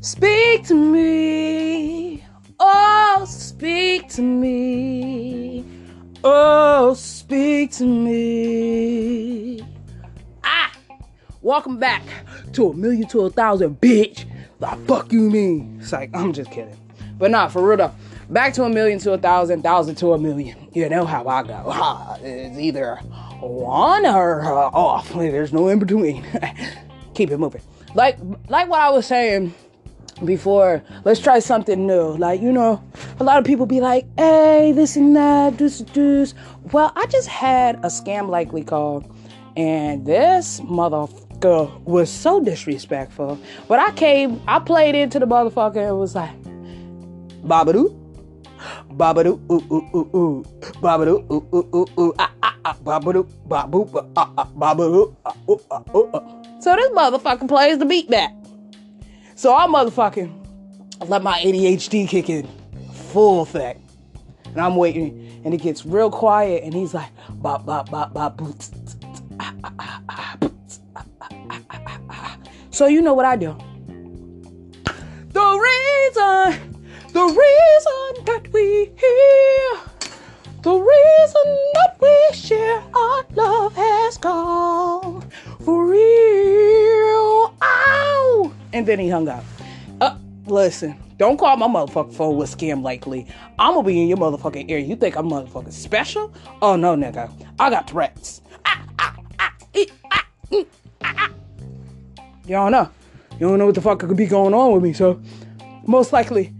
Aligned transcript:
Speak 0.00 0.66
to 0.68 0.74
me. 0.74 2.24
Oh, 2.58 3.24
speak 3.28 4.08
to 4.10 4.22
me. 4.22 5.64
Oh, 6.24 6.94
speak 6.94 7.72
to 7.72 7.84
me. 7.84 9.60
Ah, 10.42 10.72
welcome 11.42 11.78
back 11.78 12.02
to 12.54 12.68
a 12.68 12.74
million 12.74 13.06
to 13.08 13.20
a 13.20 13.30
thousand, 13.30 13.80
bitch. 13.80 14.24
The 14.58 14.68
fuck 14.86 15.12
you 15.12 15.28
mean? 15.28 15.78
It's 15.80 15.92
like, 15.92 16.10
I'm 16.14 16.32
just 16.32 16.50
kidding. 16.50 16.76
But 17.18 17.30
nah, 17.30 17.48
for 17.48 17.66
real 17.66 17.76
though. 17.76 17.92
Back 18.30 18.54
to 18.54 18.64
a 18.64 18.68
million 18.70 18.98
to 19.00 19.12
a 19.12 19.18
thousand, 19.18 19.62
thousand 19.62 19.96
to 19.96 20.14
a 20.14 20.18
million. 20.18 20.56
You 20.72 20.88
know 20.88 21.04
how 21.04 21.26
I 21.28 21.42
go. 21.42 22.16
It's 22.22 22.58
either 22.58 23.00
on 23.42 24.06
or 24.06 24.42
uh, 24.42 24.70
off. 24.70 25.12
There's 25.12 25.52
no 25.52 25.68
in 25.68 25.78
between. 25.78 26.24
Keep 27.14 27.30
it 27.30 27.38
moving. 27.38 27.62
Like, 27.94 28.18
like 28.48 28.68
what 28.68 28.80
I 28.80 28.90
was 28.90 29.06
saying 29.06 29.54
before 30.24 30.82
let's 31.04 31.18
try 31.20 31.38
something 31.38 31.86
new 31.86 32.16
like 32.16 32.40
you 32.40 32.52
know 32.52 32.82
a 33.18 33.24
lot 33.24 33.38
of 33.38 33.44
people 33.44 33.66
be 33.66 33.80
like 33.80 34.06
hey 34.16 34.72
this 34.72 34.94
and 34.94 35.16
that 35.16 35.58
this 35.58 35.80
this 35.94 36.34
well 36.70 36.92
i 36.94 37.06
just 37.06 37.26
had 37.26 37.76
a 37.76 37.88
scam 37.88 38.28
likely 38.28 38.62
call 38.62 39.04
and 39.56 40.06
this 40.06 40.60
motherfucker 40.60 41.82
was 41.84 42.08
so 42.10 42.38
disrespectful 42.40 43.38
but 43.66 43.78
i 43.80 43.90
came 43.92 44.40
i 44.46 44.58
played 44.60 44.94
into 44.94 45.18
the 45.18 45.26
motherfucker 45.26 45.88
and 45.88 45.98
was 45.98 46.14
like 46.14 46.40
babadoo 47.42 47.98
babadoo 48.92 49.40
ooh 49.50 49.64
ooh 49.72 49.96
ooh 49.96 50.16
ooh 50.16 50.44
babadoo 50.80 51.24
ooh 51.32 51.48
ooh 51.52 51.68
ooh 51.74 52.00
ooh 52.00 52.14
ah 52.18 52.31
ah 52.64 52.76
ah 52.86 53.00
ah 53.00 53.66
ah 53.66 54.26
ah 54.26 54.46
ah 54.56 55.84
ah 56.14 56.20
so 56.60 56.76
this 56.76 56.90
motherfucker 56.90 57.48
plays 57.48 57.78
the 57.78 57.84
beat 57.84 58.08
back 58.10 58.32
so 59.34 59.54
I 59.54 59.66
motherfucking 59.66 60.42
let 61.08 61.22
my 61.22 61.40
ADHD 61.40 62.08
kick 62.08 62.28
in 62.28 62.46
full 63.12 63.42
effect. 63.42 63.80
And 64.46 64.60
I'm 64.60 64.76
waiting, 64.76 65.40
and 65.44 65.54
it 65.54 65.62
gets 65.62 65.84
real 65.86 66.10
quiet, 66.10 66.62
and 66.64 66.74
he's 66.74 66.94
like, 66.94 67.10
bop, 67.30 67.64
bop, 67.66 67.90
bop, 67.90 68.12
bop, 68.12 68.36
boots. 68.36 68.70
So 72.70 72.86
you 72.86 73.02
know 73.02 73.14
what 73.14 73.26
I 73.26 73.36
do. 73.36 73.56
The 74.84 75.48
reason, 75.68 76.80
the 77.12 77.24
reason 77.24 78.24
that 78.26 78.48
we 78.52 78.90
here, 78.96 79.91
the 80.62 80.72
reason 80.72 81.58
that 81.74 81.96
we 82.00 82.36
share 82.36 82.82
our 82.94 83.24
love 83.34 83.74
has 83.74 84.16
gone 84.16 85.28
for 85.64 85.86
real. 85.86 87.54
Ow! 87.60 88.52
And 88.72 88.86
then 88.86 89.00
he 89.00 89.08
hung 89.08 89.26
up. 89.28 89.44
Uh, 90.00 90.16
listen, 90.46 90.96
don't 91.18 91.36
call 91.36 91.56
my 91.56 91.66
motherfucking 91.66 92.14
phone 92.14 92.36
with 92.36 92.56
scam 92.56 92.82
likely. 92.82 93.26
I'm 93.58 93.74
gonna 93.74 93.86
be 93.86 94.00
in 94.02 94.08
your 94.08 94.18
motherfucking 94.18 94.70
ear. 94.70 94.78
You 94.78 94.94
think 94.94 95.16
I'm 95.16 95.28
motherfucking 95.28 95.72
special? 95.72 96.32
Oh 96.60 96.76
no, 96.76 96.94
nigga. 96.94 97.30
I 97.58 97.68
got 97.68 97.90
threats. 97.90 98.40
Ah, 98.64 98.84
ah, 99.00 99.16
ah, 99.40 99.54
mm, 100.50 100.66
don't 102.46 102.72
know. 102.72 102.88
You 103.40 103.48
don't 103.48 103.58
know 103.58 103.66
what 103.66 103.74
the 103.74 103.80
fuck 103.80 103.98
could 103.98 104.16
be 104.16 104.26
going 104.26 104.54
on 104.54 104.72
with 104.72 104.82
me, 104.84 104.92
so 104.92 105.20
most 105.86 106.12
likely, 106.12 106.52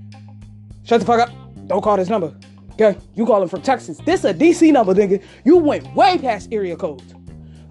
shut 0.83 1.01
the 1.01 1.07
fuck 1.07 1.21
up. 1.21 1.31
Don't 1.69 1.83
call 1.83 1.97
this 1.97 2.09
number. 2.09 2.35
Okay? 2.73 2.99
You 3.15 3.27
calling 3.27 3.49
from 3.49 3.63
Texas. 3.63 3.99
This 3.99 4.25
a 4.25 4.35
DC 4.35 4.73
number, 4.73 4.95
nigga. 4.95 5.23
You 5.45 5.59
went 5.59 5.95
way 5.95 6.19
past 6.19 6.49
area 6.53 6.77
codes. 6.77 7.15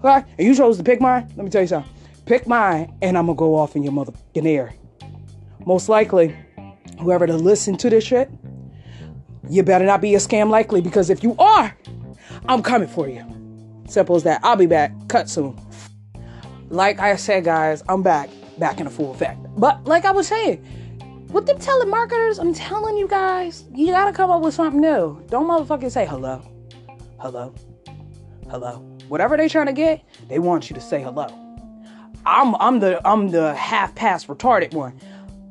Okay? 0.04 0.24
And 0.38 0.46
you 0.46 0.54
chose 0.54 0.76
to 0.78 0.84
pick 0.84 1.00
mine? 1.00 1.32
Let 1.36 1.44
me 1.44 1.50
tell 1.50 1.62
you 1.62 1.68
something. 1.68 1.92
Pick 2.24 2.46
mine, 2.46 2.94
and 3.02 3.18
I'm 3.18 3.26
gonna 3.26 3.36
go 3.36 3.56
off 3.56 3.74
in 3.74 3.82
your 3.82 3.92
motherfucking 3.92 4.46
ear. 4.46 4.74
Most 5.66 5.88
likely, 5.88 6.36
whoever 7.00 7.26
to 7.26 7.36
listen 7.36 7.76
to 7.78 7.90
this 7.90 8.04
shit, 8.04 8.30
you 9.48 9.62
better 9.62 9.84
not 9.84 10.00
be 10.00 10.14
a 10.14 10.18
scam 10.18 10.50
likely 10.50 10.80
because 10.80 11.10
if 11.10 11.22
you 11.22 11.36
are, 11.38 11.76
I'm 12.48 12.62
coming 12.62 12.88
for 12.88 13.08
you. 13.08 13.24
Simple 13.88 14.16
as 14.16 14.22
that. 14.22 14.40
I'll 14.42 14.56
be 14.56 14.66
back. 14.66 14.92
Cut 15.08 15.28
soon. 15.28 15.58
Like 16.68 17.00
I 17.00 17.16
said, 17.16 17.44
guys, 17.44 17.82
I'm 17.88 18.02
back, 18.02 18.30
back 18.58 18.80
in 18.80 18.86
a 18.86 18.90
full 18.90 19.12
effect. 19.12 19.38
But 19.56 19.84
like 19.84 20.04
I 20.04 20.12
was 20.12 20.28
saying, 20.28 20.64
with 21.32 21.46
them 21.46 21.58
telemarketers, 21.58 22.38
I'm 22.38 22.52
telling 22.52 22.96
you 22.96 23.08
guys, 23.08 23.64
you 23.74 23.86
gotta 23.88 24.12
come 24.12 24.30
up 24.30 24.42
with 24.42 24.54
something 24.54 24.80
new. 24.80 25.24
Don't 25.30 25.46
motherfucking 25.48 25.90
say 25.90 26.04
hello, 26.06 26.42
hello, 27.18 27.54
hello. 28.50 28.78
Whatever 29.08 29.36
they 29.36 29.48
trying 29.48 29.66
to 29.66 29.72
get, 29.72 30.04
they 30.28 30.38
want 30.38 30.70
you 30.70 30.74
to 30.74 30.80
say 30.80 31.02
hello. 31.02 31.26
I'm 32.24 32.54
I'm 32.56 32.80
the 32.80 33.06
I'm 33.06 33.30
the 33.30 33.54
half 33.54 33.94
past 33.94 34.28
retarded 34.28 34.74
one. 34.74 34.98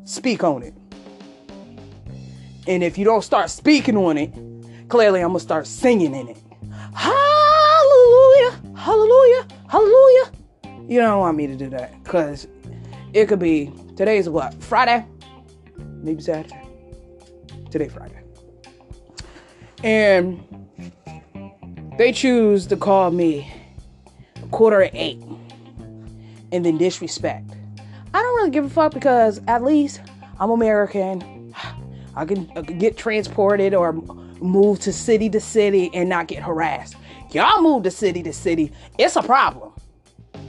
Speak 0.06 0.44
on 0.44 0.64
it. 0.64 0.74
And 2.68 2.84
if 2.84 2.98
you 2.98 3.06
don't 3.06 3.24
start 3.24 3.50
speaking 3.50 3.98
on 3.98 4.18
it, 4.18 4.32
clearly 4.88 5.22
I'm 5.22 5.30
gonna 5.30 5.40
start 5.40 5.66
singing 5.66 6.14
in 6.14 6.30
it. 6.30 6.38
Hallelujah, 6.94 8.62
hallelujah, 8.76 9.48
hallelujah. 9.68 10.32
You 10.88 11.00
don't 11.00 11.20
want 11.20 11.38
me 11.38 11.48
to 11.48 11.56
do 11.56 11.70
that 11.70 12.04
because 12.04 12.48
it 13.14 13.26
could 13.28 13.40
be 13.40 13.72
today's 13.96 14.30
what 14.30 14.54
Friday, 14.64 15.06
maybe 16.02 16.22
Saturday. 16.22 16.68
Today 17.70 17.88
Friday, 17.88 18.22
and 19.84 20.44
they 21.98 22.12
choose 22.12 22.68
to 22.68 22.76
call 22.76 23.12
me 23.12 23.50
a 24.44 24.48
quarter 24.48 24.82
at 24.84 24.94
eight 24.94 25.22
and 26.52 26.66
then 26.66 26.78
disrespect. 26.78 27.50
I 28.14 28.22
don't 28.22 28.36
really 28.36 28.50
give 28.50 28.66
a 28.66 28.70
fuck 28.70 28.94
because 28.94 29.40
at 29.48 29.64
least 29.64 30.02
I'm 30.40 30.50
American. 30.50 31.54
I 32.16 32.26
can, 32.26 32.52
I 32.58 32.62
can 32.62 32.78
get 32.78 32.98
transported 32.98 33.74
or 33.74 33.94
move 34.42 34.80
to 34.82 34.92
city 34.92 35.30
to 35.30 35.40
city 35.40 35.90
and 35.94 36.10
not 36.10 36.28
get 36.28 36.44
harassed. 36.44 36.96
Y'all 37.32 37.62
move 37.62 37.84
to 37.84 37.92
city 37.92 38.22
to 38.24 38.34
city, 38.34 38.72
it's 38.98 39.16
a 39.16 39.24
problem. 39.24 39.72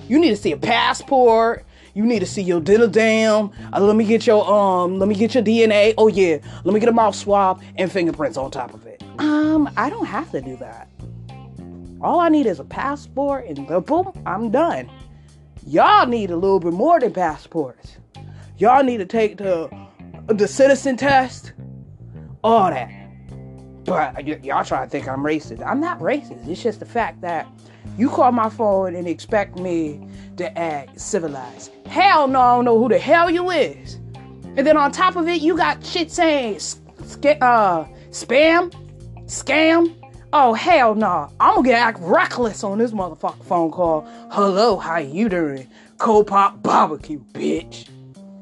You 0.09 0.19
need 0.19 0.31
to 0.31 0.37
see 0.37 0.51
a 0.51 0.57
passport. 0.57 1.65
You 1.95 2.05
need 2.05 2.21
to 2.21 2.27
see 2.27 2.43
your 2.43 2.61
diddle 2.61 2.89
damn. 2.89 3.51
Uh, 3.73 3.81
let 3.81 3.97
me 3.97 4.05
get 4.05 4.27
your 4.27 4.49
um. 4.51 4.99
Let 4.99 5.09
me 5.09 5.15
get 5.15 5.35
your 5.35 5.43
DNA. 5.43 5.95
Oh 5.99 6.09
yeah. 6.09 6.39
Let 6.65 6.73
me 6.73 6.81
get 6.81 6.89
a 6.89 6.93
mouth 6.93 7.15
swab 7.15 7.63
and 7.77 7.91
fingerprints 7.93 8.37
on 8.39 8.51
top 8.51 8.73
of 8.73 8.87
it. 8.87 9.03
Um, 9.19 9.71
I 9.77 9.91
don't 9.91 10.07
have 10.07 10.31
to 10.31 10.41
do 10.41 10.57
that. 10.57 10.89
All 12.01 12.19
I 12.19 12.29
need 12.29 12.47
is 12.47 12.59
a 12.59 12.65
passport 12.65 13.47
and 13.47 13.67
boom, 13.87 14.13
I'm 14.27 14.51
done. 14.51 14.91
Y'all 15.67 16.07
need 16.07 16.31
a 16.31 16.37
little 16.37 16.59
bit 16.59 16.73
more 16.73 16.99
than 16.99 17.13
passports. 17.13 17.97
Y'all 18.59 18.83
need 18.83 18.99
to 18.99 19.07
take 19.07 19.37
the 19.37 19.71
the 20.27 20.49
citizen 20.49 20.97
test, 20.97 21.53
all 22.43 22.71
that. 22.71 23.02
But 23.85 24.45
y'all 24.45 24.65
try 24.65 24.85
to 24.85 24.91
think 24.91 25.09
I'm 25.09 25.21
racist. 25.21 25.65
I'm 25.67 25.81
not 25.81 25.99
racist. 25.99 26.47
It's 26.49 26.63
just 26.63 26.81
the 26.81 26.87
fact 26.87 27.21
that 27.23 27.47
you 27.99 28.09
call 28.09 28.33
my 28.33 28.49
phone 28.49 28.95
and 28.95 29.09
expect 29.09 29.59
me 29.59 30.07
to 30.37 30.57
act 30.59 31.01
civilized. 31.01 31.73
Hell 31.87 32.29
no, 32.29 32.41
I 32.41 32.57
don't 32.57 32.65
know 32.65 32.79
who 32.79 32.89
the 32.89 32.99
hell 32.99 33.29
you 33.29 33.51
is. 33.51 33.95
And 34.57 34.67
then 34.67 34.77
on 34.77 34.93
top 34.93 35.17
of 35.17 35.29
it, 35.29 35.41
you 35.41 35.57
got 35.57 35.85
shit 35.85 36.11
saying 36.11 36.57
uh, 37.41 37.85
spam, 38.11 38.73
scam. 39.25 39.95
Oh 40.35 40.55
hell 40.55 40.95
no! 40.95 41.31
I'm 41.41 41.57
gonna 41.57 41.69
get 41.69 41.79
act 41.79 41.99
reckless 42.01 42.65
on 42.65 42.79
this 42.79 42.93
motherfucking 42.93 43.45
phone 43.45 43.71
call. 43.71 44.07
Hello, 44.31 44.79
how 44.79 44.97
you 44.97 45.29
doing? 45.29 45.69
Cold 45.99 46.27
pop 46.27 46.63
barbecue, 46.63 47.21
bitch. 47.33 47.89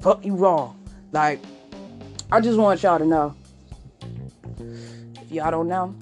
Fuck 0.00 0.24
you 0.24 0.36
wrong. 0.36 0.78
Like, 1.10 1.40
I 2.30 2.40
just 2.40 2.58
want 2.58 2.82
y'all 2.82 2.98
to 2.98 3.04
know. 3.04 3.34
If 5.20 5.30
y'all 5.30 5.50
don't 5.50 5.68
know, 5.68 5.94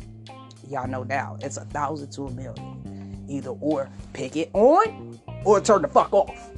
y'all 0.69 0.88
know 0.88 1.02
now. 1.02 1.36
It's 1.41 1.56
a 1.56 1.64
thousand 1.66 2.10
to 2.12 2.26
a 2.26 2.30
million. 2.30 3.24
Either 3.28 3.50
or, 3.50 3.91
pick 4.12 4.36
it 4.36 4.50
on 4.54 5.20
or 5.44 5.60
turn 5.60 5.82
the 5.82 5.88
fuck 5.88 6.12
off. 6.12 6.50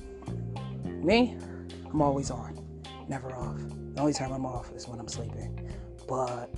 Me, 0.85 1.37
I'm 1.91 2.01
always 2.03 2.31
on, 2.31 2.59
never 3.09 3.33
off. 3.35 3.59
The 3.95 4.01
only 4.01 4.13
time 4.13 4.33
I'm 4.33 4.47
off 4.47 4.71
is 4.73 4.87
when 4.87 5.01
I'm 5.01 5.09
sleeping. 5.09 5.69
But 6.09 6.51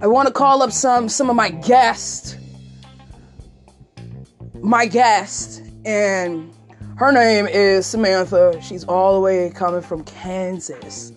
I 0.00 0.06
want 0.06 0.28
to 0.28 0.34
call 0.34 0.62
up 0.62 0.70
some 0.70 1.08
some 1.08 1.30
of 1.30 1.36
my 1.36 1.50
guests. 1.50 2.36
My 4.60 4.86
guest, 4.86 5.62
and 5.84 6.52
her 6.96 7.12
name 7.12 7.46
is 7.46 7.86
Samantha. 7.86 8.60
She's 8.60 8.84
all 8.84 9.14
the 9.14 9.20
way 9.20 9.50
coming 9.50 9.80
from 9.80 10.04
Kansas. 10.04 11.12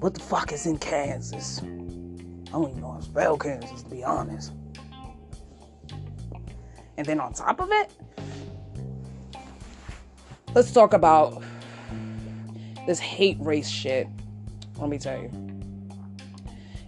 What 0.00 0.14
the 0.14 0.20
fuck 0.20 0.52
is 0.52 0.66
in 0.66 0.78
Kansas? 0.78 1.60
I 2.50 2.54
don't 2.54 2.70
even 2.70 2.80
know 2.80 2.90
how 2.92 2.98
to 2.98 3.04
spell 3.04 3.38
Kansas, 3.38 3.82
to 3.82 3.88
be 3.88 4.02
honest. 4.02 4.52
And 6.96 7.06
then 7.06 7.20
on 7.20 7.32
top 7.32 7.60
of 7.60 7.70
it, 7.70 7.92
let's 10.54 10.72
talk 10.72 10.92
about 10.92 11.42
this 12.88 12.98
hate 12.98 13.36
race 13.40 13.68
shit. 13.68 14.08
Let 14.78 14.90
me 14.90 14.98
tell 14.98 15.16
you. 15.16 15.30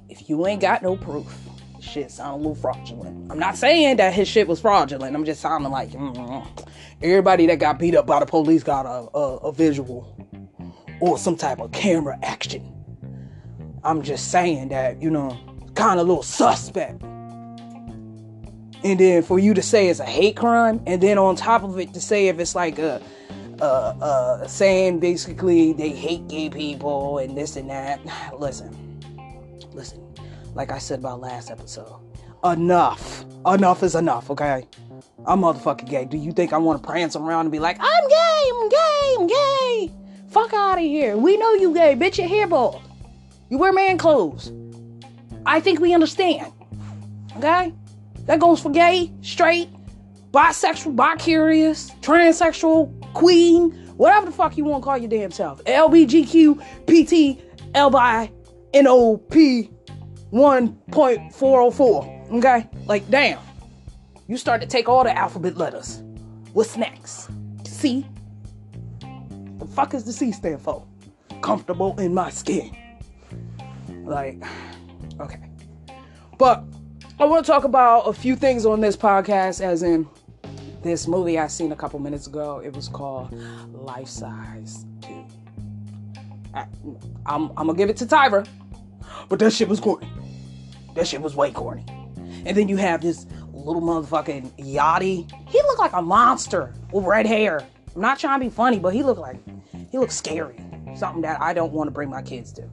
If 0.09 0.29
you 0.29 0.47
ain't 0.49 0.61
got 0.61 0.83
no 0.83 0.97
proof, 0.97 1.33
shit 1.81 2.11
sound 2.11 2.35
a 2.35 2.37
little 2.37 2.57
fraudulent. 2.57 3.31
I'm 3.31 3.39
not 3.39 3.57
saying 3.57 3.99
that 3.99 4.13
his 4.13 4.27
shit 4.27 4.49
was 4.49 4.61
fraudulent. 4.61 5.15
I'm 5.15 5.25
just 5.25 5.41
sounding 5.41 5.71
like 5.71 5.91
mm, 5.91 6.67
everybody 7.01 7.47
that 7.47 7.61
got 7.61 7.79
beat 7.79 7.95
up 7.95 8.07
by 8.07 8.19
the 8.19 8.27
police 8.27 8.65
got 8.65 8.85
a, 8.85 9.17
a, 9.17 9.37
a 9.37 9.53
visual 9.53 10.17
or 11.01 11.19
some 11.19 11.37
type 11.37 11.61
of 11.61 11.71
camera 11.71 12.19
action. 12.23 12.69
I'm 13.85 14.03
just 14.03 14.31
saying 14.31 14.69
that, 14.69 15.01
you 15.01 15.11
know, 15.11 15.39
kind 15.75 15.99
of 15.99 16.07
a 16.07 16.09
little 16.09 16.23
suspect. 16.23 17.03
And 18.85 18.99
then 18.99 19.23
for 19.23 19.39
you 19.39 19.55
to 19.55 19.63
say 19.63 19.89
it's 19.89 20.01
a 20.01 20.05
hate 20.05 20.37
crime, 20.37 20.83
and 20.87 21.01
then 21.01 21.17
on 21.19 21.37
top 21.37 21.63
of 21.63 21.79
it 21.79 21.95
to 21.95 22.01
say 22.01 22.29
if 22.29 22.39
it's 22.39 22.55
like 22.55 22.79
a, 22.79 23.01
uh, 23.61 23.65
uh, 24.01 24.47
saying 24.49 24.99
basically 24.99 25.73
they 25.73 25.91
hate 25.91 26.27
gay 26.27 26.51
people 26.51 27.19
and 27.19 27.37
this 27.37 27.57
and 27.57 27.71
that. 27.71 28.01
Listen, 28.39 29.01
listen, 29.73 30.03
like 30.55 30.73
I 30.73 30.79
said 30.79 30.99
about 30.99 31.21
last 31.21 31.51
episode, 31.51 32.01
enough. 32.45 33.25
Enough 33.47 33.83
is 33.83 33.95
enough, 33.95 34.31
okay? 34.31 34.67
I'm 35.27 35.41
motherfucking 35.41 35.89
gay. 35.89 36.05
Do 36.05 36.17
you 36.17 36.33
think 36.33 36.53
I 36.53 36.59
want 36.59 36.83
to 36.83 36.87
prance 36.87 37.15
around 37.15 37.43
and 37.43 37.53
be 37.53 37.61
like, 37.61 37.77
I'm 37.81 38.09
gay, 38.09 38.51
I'm 38.53 38.69
gay, 38.69 39.17
I'm 39.19 39.27
gay? 39.29 39.93
Fuck 40.29 40.53
out 40.53 40.79
of 40.79 40.85
here. 40.85 41.17
We 41.17 41.37
know 41.37 41.53
you 41.55 41.73
gay, 41.73 41.95
bitch. 41.95 42.19
Your 42.19 42.27
hair 42.27 42.47
bald. 42.47 42.83
You 43.49 43.59
wear 43.59 43.73
man 43.73 43.99
clothes. 43.99 44.51
I 45.47 45.61
think 45.61 45.81
we 45.81 45.95
understand. 45.95 46.53
Okay? 47.37 47.73
That 48.27 48.41
goes 48.41 48.61
for 48.61 48.71
gay, 48.71 49.13
straight, 49.21 49.69
bisexual, 50.31 50.97
bi-curious, 50.97 51.91
transsexual, 52.01 52.91
queen, 53.15 53.71
whatever 53.97 54.27
the 54.27 54.33
fuck 54.33 54.57
you 54.57 54.65
want 54.65 54.83
to 54.83 54.85
call 54.85 54.99
your 54.99 55.11
damn 55.11 55.31
self. 55.31 55.63
LBGQ, 55.65 56.59
PT, 56.87 57.41
LBI, 57.75 58.31
NOP 58.75 59.33
1.404. 60.33 62.33
Okay? 62.33 62.69
Like, 62.87 63.09
damn. 63.11 63.39
You 64.29 64.37
start 64.37 64.61
to 64.63 64.67
take 64.67 64.89
all 64.89 65.05
the 65.05 65.17
alphabet 65.17 65.57
letters. 65.57 66.03
What's 66.53 66.77
next? 66.77 67.31
C. 67.65 68.07
The 69.59 69.67
fuck 69.67 69.95
is 69.95 70.05
the 70.05 70.13
C 70.13 70.33
stand 70.33 70.61
for? 70.61 70.85
Comfortable 71.43 71.99
in 72.01 72.15
my 72.15 72.31
skin. 72.31 72.77
Like, 74.05 74.43
okay. 75.23 75.41
But 76.39 76.65
I 77.19 77.25
want 77.25 77.45
to 77.45 77.51
talk 77.51 77.65
about 77.65 78.03
a 78.09 78.13
few 78.13 78.37
things 78.37 78.67
on 78.67 78.81
this 78.81 78.97
podcast, 78.97 79.61
as 79.61 79.83
in 79.83 80.09
this 80.83 81.07
movie 81.07 81.39
I 81.39 81.47
seen 81.47 81.73
a 81.73 81.77
couple 81.77 81.99
minutes 82.01 82.27
ago. 82.27 82.61
It 82.65 82.75
was 82.75 82.89
called 82.89 83.33
Life 83.73 84.09
Size 84.09 84.85
2. 85.03 85.27
I, 86.55 86.67
am 87.27 87.53
gonna 87.55 87.75
give 87.75 87.89
it 87.89 87.97
to 87.99 88.07
Tyra, 88.07 88.47
but 89.29 89.39
that 89.39 89.53
shit 89.53 89.69
was 89.69 89.81
corny. 89.81 90.11
That 90.95 91.07
shit 91.07 91.23
was 91.23 91.35
way 91.35 91.51
corny. 91.53 91.85
And 92.45 92.57
then 92.57 92.69
you 92.69 92.77
have 92.77 93.01
this 93.01 93.27
little 93.53 93.81
motherfucking 93.81 94.51
Yachty. 94.59 95.31
He 95.49 95.63
looked 95.63 95.79
like 95.79 95.93
a 95.93 96.03
monster 96.03 96.75
with 96.93 97.05
red 97.05 97.27
hair. 97.27 97.65
I'm 97.95 98.03
not 98.03 98.19
trying 98.19 98.41
to 98.41 98.47
be 98.47 98.51
funny, 98.51 98.79
but 98.79 98.93
he 98.93 99.03
looked 99.03 99.21
like 99.21 99.39
he 99.91 99.99
looked 99.99 100.13
scary. 100.13 100.57
Something 100.97 101.23
that 101.23 101.41
I 101.41 101.55
don't 101.55 101.73
want 101.73 101.87
to 101.87 101.93
bring 101.93 102.11
my 102.11 102.21
kids 102.21 102.53
to. 102.55 102.69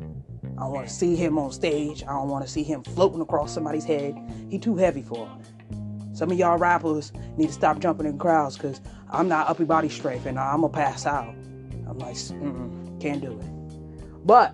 I 0.60 0.64
don't 0.64 0.74
want 0.74 0.90
to 0.90 0.94
see 0.94 1.16
him 1.16 1.40
on 1.40 1.54
stage. 1.54 2.04
I 2.04 2.08
don't 2.08 2.28
want 2.28 2.46
to 2.46 2.52
see 2.52 2.64
him 2.64 2.84
floating 2.84 3.22
across 3.22 3.54
somebody's 3.54 3.86
head. 3.86 4.14
He 4.50 4.60
too 4.60 4.76
heavy 4.76 5.02
for 5.02 5.26
it. 5.40 6.18
Some 6.18 6.32
of 6.32 6.38
y'all 6.38 6.58
rappers 6.58 7.14
need 7.38 7.48
to 7.48 7.54
stop 7.54 7.80
jumping 7.80 8.06
in 8.06 8.18
crowds 8.18 8.58
because 8.58 8.82
I'm 9.10 9.30
not 9.30 9.48
upper 9.48 9.64
body 9.64 9.88
strength 9.88 10.26
and 10.26 10.38
I'm 10.38 10.60
gonna 10.60 10.74
pass 10.74 11.06
out. 11.06 11.34
I'm 11.88 11.98
like, 11.98 12.18
can't 13.00 13.22
do 13.22 13.40
it. 13.40 14.26
But 14.26 14.54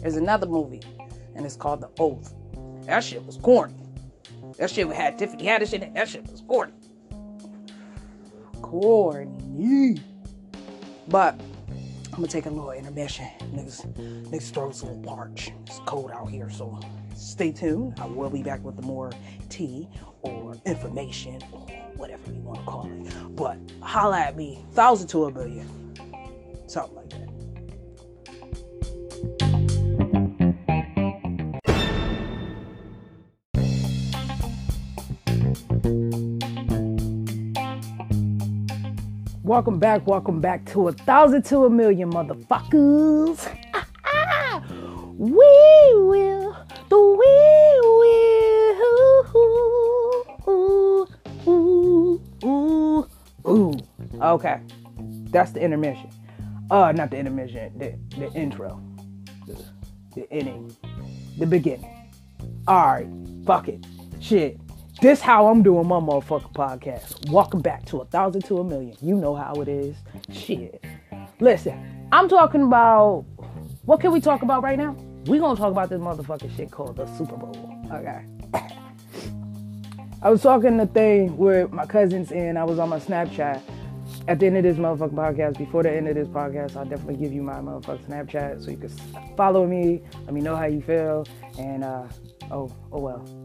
there's 0.00 0.16
another 0.16 0.48
movie, 0.48 0.82
and 1.36 1.46
it's 1.46 1.54
called 1.54 1.80
The 1.80 1.90
Oath. 2.00 2.34
That 2.86 3.04
shit 3.04 3.24
was 3.24 3.36
corny. 3.36 3.74
That 4.58 4.68
shit 4.68 4.88
we 4.88 4.96
had 4.96 5.16
Tiffany 5.16 5.44
Haddish 5.44 5.74
in 5.74 5.84
it. 5.84 5.94
That 5.94 6.08
shit 6.08 6.28
was 6.28 6.40
corny. 6.40 6.72
Corny. 8.62 10.00
But 11.06 11.40
gonna 12.20 12.30
take 12.30 12.46
a 12.46 12.50
little 12.50 12.70
intermission. 12.72 13.26
Niggas, 13.54 13.86
niggas 14.30 14.82
a 14.82 14.86
little 14.86 15.02
parched. 15.02 15.52
It's 15.66 15.80
cold 15.86 16.10
out 16.10 16.28
here, 16.28 16.50
so 16.50 16.78
stay 17.14 17.50
tuned. 17.50 17.98
I 17.98 18.06
will 18.06 18.30
be 18.30 18.42
back 18.42 18.62
with 18.62 18.82
more 18.84 19.10
tea 19.48 19.88
or 20.22 20.54
information 20.66 21.40
or 21.50 21.66
whatever 21.96 22.30
you 22.30 22.40
want 22.40 22.58
to 22.58 22.64
call 22.66 22.86
it. 22.86 23.36
But 23.36 23.58
holla 23.80 24.18
at 24.20 24.36
me, 24.36 24.64
thousand 24.72 25.08
to 25.08 25.24
a 25.24 25.30
billion, 25.30 25.66
something 26.66 26.94
like 26.96 27.10
that. 27.10 27.29
Welcome 39.50 39.80
back, 39.80 40.06
welcome 40.06 40.40
back 40.40 40.64
to 40.66 40.86
a 40.86 40.92
thousand 40.92 41.42
to 41.46 41.64
a 41.64 41.70
million 41.70 42.12
motherfuckers. 42.12 43.50
we 45.18 45.34
will, 45.96 46.56
the 46.88 46.96
we 47.20 47.26
will. 47.98 48.28
Ooh, 50.46 51.08
ooh, 51.48 52.22
ooh, 52.44 53.08
ooh. 53.48 53.74
Okay, 54.22 54.60
that's 55.32 55.50
the 55.50 55.60
intermission. 55.60 56.10
Uh, 56.70 56.92
not 56.92 57.10
the 57.10 57.16
intermission, 57.18 57.76
the, 57.76 57.98
the 58.16 58.32
intro, 58.38 58.80
the, 59.48 59.64
the 60.14 60.32
ending, 60.32 60.76
the 61.38 61.46
beginning. 61.46 62.08
All 62.68 62.86
right, 62.86 63.08
fuck 63.44 63.66
it, 63.66 63.84
shit. 64.20 64.60
This 65.00 65.22
how 65.22 65.46
I'm 65.46 65.62
doing 65.62 65.88
my 65.88 65.96
motherfucking 65.96 66.52
podcast. 66.52 67.30
Welcome 67.30 67.62
back 67.62 67.86
to 67.86 68.02
a 68.02 68.04
thousand 68.04 68.44
to 68.44 68.58
a 68.58 68.64
million. 68.64 68.94
You 69.00 69.16
know 69.16 69.34
how 69.34 69.54
it 69.54 69.66
is. 69.66 69.96
Shit. 70.30 70.84
Listen, 71.40 72.06
I'm 72.12 72.28
talking 72.28 72.60
about 72.60 73.24
what 73.86 74.00
can 74.00 74.12
we 74.12 74.20
talk 74.20 74.42
about 74.42 74.62
right 74.62 74.76
now? 74.76 74.94
we 75.24 75.38
gonna 75.38 75.56
talk 75.56 75.70
about 75.70 75.88
this 75.88 75.98
motherfucking 75.98 76.54
shit 76.54 76.70
called 76.70 76.96
the 76.96 77.06
Super 77.16 77.34
Bowl. 77.38 77.56
Okay. 77.90 78.26
I 80.22 80.28
was 80.28 80.42
talking 80.42 80.76
the 80.76 80.86
thing 80.86 81.34
with 81.38 81.72
my 81.72 81.86
cousins 81.86 82.30
and 82.30 82.58
I 82.58 82.64
was 82.64 82.78
on 82.78 82.90
my 82.90 83.00
Snapchat. 83.00 83.62
At 84.28 84.38
the 84.38 84.48
end 84.48 84.58
of 84.58 84.64
this 84.64 84.76
motherfucking 84.76 85.14
podcast, 85.14 85.56
before 85.56 85.82
the 85.82 85.90
end 85.90 86.08
of 86.08 86.14
this 86.14 86.28
podcast, 86.28 86.76
I'll 86.76 86.84
definitely 86.84 87.16
give 87.16 87.32
you 87.32 87.42
my 87.42 87.54
motherfucking 87.54 88.04
Snapchat 88.06 88.62
so 88.62 88.70
you 88.70 88.76
can 88.76 88.90
follow 89.34 89.66
me. 89.66 90.02
Let 90.26 90.34
me 90.34 90.42
know 90.42 90.56
how 90.56 90.66
you 90.66 90.82
feel. 90.82 91.26
And 91.58 91.84
uh, 91.84 92.02
oh, 92.50 92.70
oh 92.92 93.00
well 93.00 93.39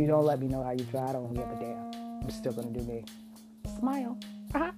you 0.00 0.06
don't 0.06 0.24
let 0.24 0.40
me 0.40 0.48
know 0.48 0.62
how 0.62 0.70
you 0.70 0.84
feel, 0.84 1.00
I 1.00 1.12
don't 1.12 1.34
give 1.34 1.44
a 1.44 1.56
damn. 1.60 2.22
I'm 2.22 2.30
still 2.30 2.52
gonna 2.52 2.70
do 2.70 2.80
me. 2.80 3.04
Smile. 3.78 4.18
Uh-huh. 4.54 4.72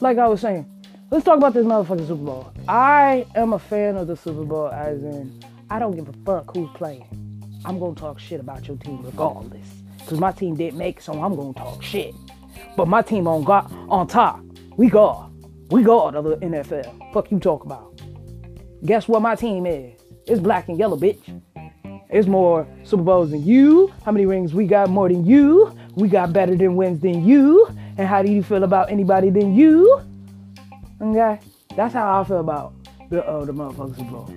Like 0.00 0.18
I 0.18 0.26
was 0.26 0.40
saying, 0.40 0.66
let's 1.10 1.24
talk 1.24 1.38
about 1.38 1.54
this 1.54 1.64
motherfucking 1.64 2.08
Super 2.08 2.24
Bowl. 2.24 2.52
I 2.66 3.26
am 3.36 3.52
a 3.52 3.58
fan 3.58 3.96
of 3.96 4.08
the 4.08 4.16
Super 4.16 4.44
Bowl, 4.44 4.68
as 4.68 5.02
in, 5.04 5.40
I 5.70 5.78
don't 5.78 5.94
give 5.94 6.08
a 6.08 6.12
fuck 6.24 6.54
who's 6.54 6.68
playing. 6.74 7.06
I'm 7.64 7.78
gonna 7.78 7.94
talk 7.94 8.18
shit 8.18 8.40
about 8.40 8.66
your 8.66 8.76
team 8.78 9.02
regardless. 9.02 9.68
Cause 10.06 10.18
my 10.18 10.32
team 10.32 10.56
didn't 10.56 10.78
make, 10.78 11.00
so 11.00 11.12
I'm 11.12 11.34
gonna 11.36 11.54
talk 11.54 11.82
shit. 11.82 12.14
But 12.76 12.88
my 12.88 13.02
team 13.02 13.26
on 13.28 13.44
got 13.44 13.72
on 13.88 14.06
top. 14.08 14.40
We 14.76 14.90
got. 14.90 15.30
We 15.70 15.82
got 15.82 16.12
the 16.12 16.36
NFL. 16.36 17.12
Fuck 17.14 17.30
you 17.30 17.38
talk 17.38 17.64
about. 17.64 18.02
Guess 18.84 19.08
what 19.08 19.22
my 19.22 19.34
team 19.34 19.64
is? 19.64 19.98
It's 20.26 20.40
black 20.40 20.68
and 20.68 20.78
yellow, 20.78 20.96
bitch. 20.96 21.40
It's 22.10 22.26
more 22.28 22.66
Super 22.84 23.02
Bowls 23.02 23.30
than 23.30 23.44
you. 23.44 23.92
How 24.04 24.12
many 24.12 24.26
rings 24.26 24.54
we 24.54 24.66
got 24.66 24.90
more 24.90 25.08
than 25.08 25.24
you? 25.24 25.76
We 25.94 26.08
got 26.08 26.32
better 26.32 26.54
than 26.54 26.76
wins 26.76 27.00
than 27.00 27.24
you. 27.24 27.66
And 27.96 28.06
how 28.06 28.22
do 28.22 28.30
you 28.30 28.42
feel 28.42 28.64
about 28.64 28.90
anybody 28.90 29.30
than 29.30 29.54
you? 29.54 30.00
Okay, 31.00 31.40
that's 31.76 31.94
how 31.94 32.20
I 32.20 32.24
feel 32.24 32.40
about 32.40 32.74
the 33.10 33.26
uh, 33.26 33.44
the 33.44 33.52
motherfucking 33.52 33.96
Super 33.96 34.10
Bowl. 34.10 34.30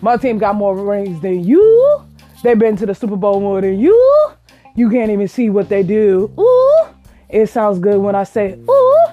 My 0.00 0.16
team 0.16 0.38
got 0.38 0.56
more 0.56 0.76
rings 0.76 1.20
than 1.20 1.44
you. 1.44 2.04
They've 2.42 2.58
been 2.58 2.76
to 2.76 2.86
the 2.86 2.94
Super 2.94 3.16
Bowl 3.16 3.40
more 3.40 3.60
than 3.60 3.78
you. 3.78 4.32
You 4.74 4.90
can't 4.90 5.10
even 5.10 5.28
see 5.28 5.50
what 5.50 5.68
they 5.68 5.82
do. 5.82 6.32
Ooh, 6.38 6.88
it 7.28 7.46
sounds 7.48 7.78
good 7.78 7.98
when 7.98 8.14
I 8.14 8.24
say 8.24 8.58
ooh. 8.68 9.06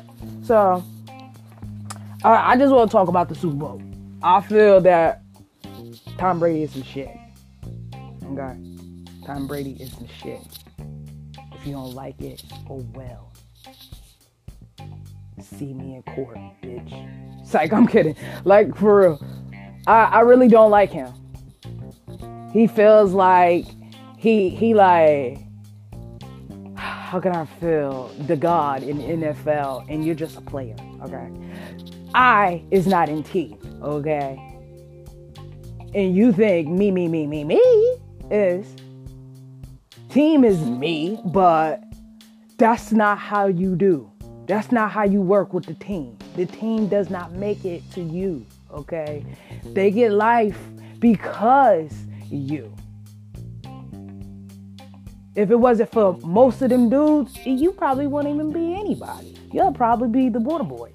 So, 0.43 0.83
I, 2.23 2.53
I 2.53 2.57
just 2.57 2.73
want 2.73 2.89
to 2.89 2.91
talk 2.91 3.07
about 3.07 3.29
the 3.29 3.35
Super 3.35 3.55
Bowl. 3.55 3.81
I 4.23 4.41
feel 4.41 4.81
that 4.81 5.21
Tom 6.17 6.39
Brady 6.39 6.63
is 6.63 6.71
some 6.71 6.83
shit. 6.83 7.18
Okay. 8.31 9.25
Tom 9.25 9.47
Brady 9.47 9.73
is 9.79 9.91
the 9.93 10.07
shit. 10.07 10.41
If 11.53 11.65
you 11.65 11.73
don't 11.73 11.93
like 11.93 12.21
it, 12.21 12.43
oh 12.69 12.85
well. 12.93 13.31
See 15.41 15.73
me 15.73 15.95
in 15.95 16.03
court, 16.03 16.37
bitch. 16.61 17.47
Psych, 17.47 17.71
I'm 17.71 17.87
kidding. 17.87 18.15
Like, 18.45 18.75
for 18.75 18.99
real. 19.01 19.25
I, 19.87 20.03
I 20.03 20.19
really 20.21 20.47
don't 20.47 20.71
like 20.71 20.91
him. 20.91 21.13
He 22.53 22.67
feels 22.67 23.13
like 23.13 23.65
he 24.17 24.49
he 24.49 24.73
like 24.73 25.39
how 26.75 27.19
can 27.19 27.35
I 27.35 27.45
feel 27.45 28.09
the 28.27 28.35
God 28.35 28.83
in 28.83 28.99
NFL 28.99 29.85
and 29.89 30.05
you're 30.05 30.15
just 30.15 30.37
a 30.37 30.41
player, 30.41 30.75
okay? 31.01 31.29
I 32.13 32.63
is 32.69 32.85
not 32.85 33.09
in 33.09 33.23
T, 33.23 33.57
okay? 33.81 34.39
And 35.95 36.15
you 36.15 36.31
think 36.31 36.67
me, 36.67 36.91
me, 36.91 37.07
me, 37.07 37.25
me, 37.25 37.43
me, 37.43 37.97
is. 38.31 38.67
Team 40.09 40.43
is 40.43 40.59
me, 40.59 41.19
but 41.25 41.83
that's 42.57 42.91
not 42.91 43.17
how 43.17 43.47
you 43.47 43.75
do. 43.75 44.11
That's 44.47 44.71
not 44.71 44.91
how 44.91 45.03
you 45.03 45.21
work 45.21 45.53
with 45.53 45.65
the 45.65 45.75
team. 45.75 46.17
The 46.35 46.45
team 46.45 46.87
does 46.87 47.09
not 47.09 47.33
make 47.33 47.65
it 47.65 47.83
to 47.91 48.01
you, 48.01 48.45
okay? 48.71 49.23
They 49.63 49.91
get 49.91 50.11
life 50.11 50.57
because 50.99 51.93
you. 52.31 52.73
If 55.35 55.51
it 55.51 55.55
wasn't 55.55 55.91
for 55.91 56.17
most 56.23 56.61
of 56.61 56.69
them 56.69 56.89
dudes, 56.89 57.37
you 57.45 57.71
probably 57.71 58.07
wouldn't 58.07 58.33
even 58.33 58.51
be 58.51 58.73
anybody. 58.73 59.37
You'll 59.53 59.71
probably 59.71 60.09
be 60.09 60.29
the 60.29 60.39
water 60.39 60.63
boy. 60.63 60.91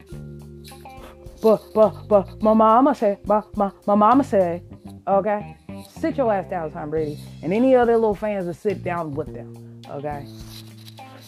But 1.41 1.63
but 1.75 2.09
but 2.09 2.43
my 2.43 2.55
mama 2.55 2.95
said, 2.95 3.27
my, 3.27 3.43
my, 3.55 3.71
my 3.87 3.95
mama 3.95 4.25
said, 4.25 4.63
okay, 5.07 5.57
sit 5.89 6.17
your 6.17 6.33
ass 6.33 6.49
down, 6.49 6.71
Tom 6.71 6.91
Brady. 6.91 7.19
And 7.43 7.53
any 7.53 7.75
other 7.75 7.95
little 7.95 8.15
fans 8.15 8.47
will 8.47 8.55
sit 8.55 8.83
down 8.83 9.15
with 9.15 9.35
them. 9.35 9.83
Okay? 9.89 10.27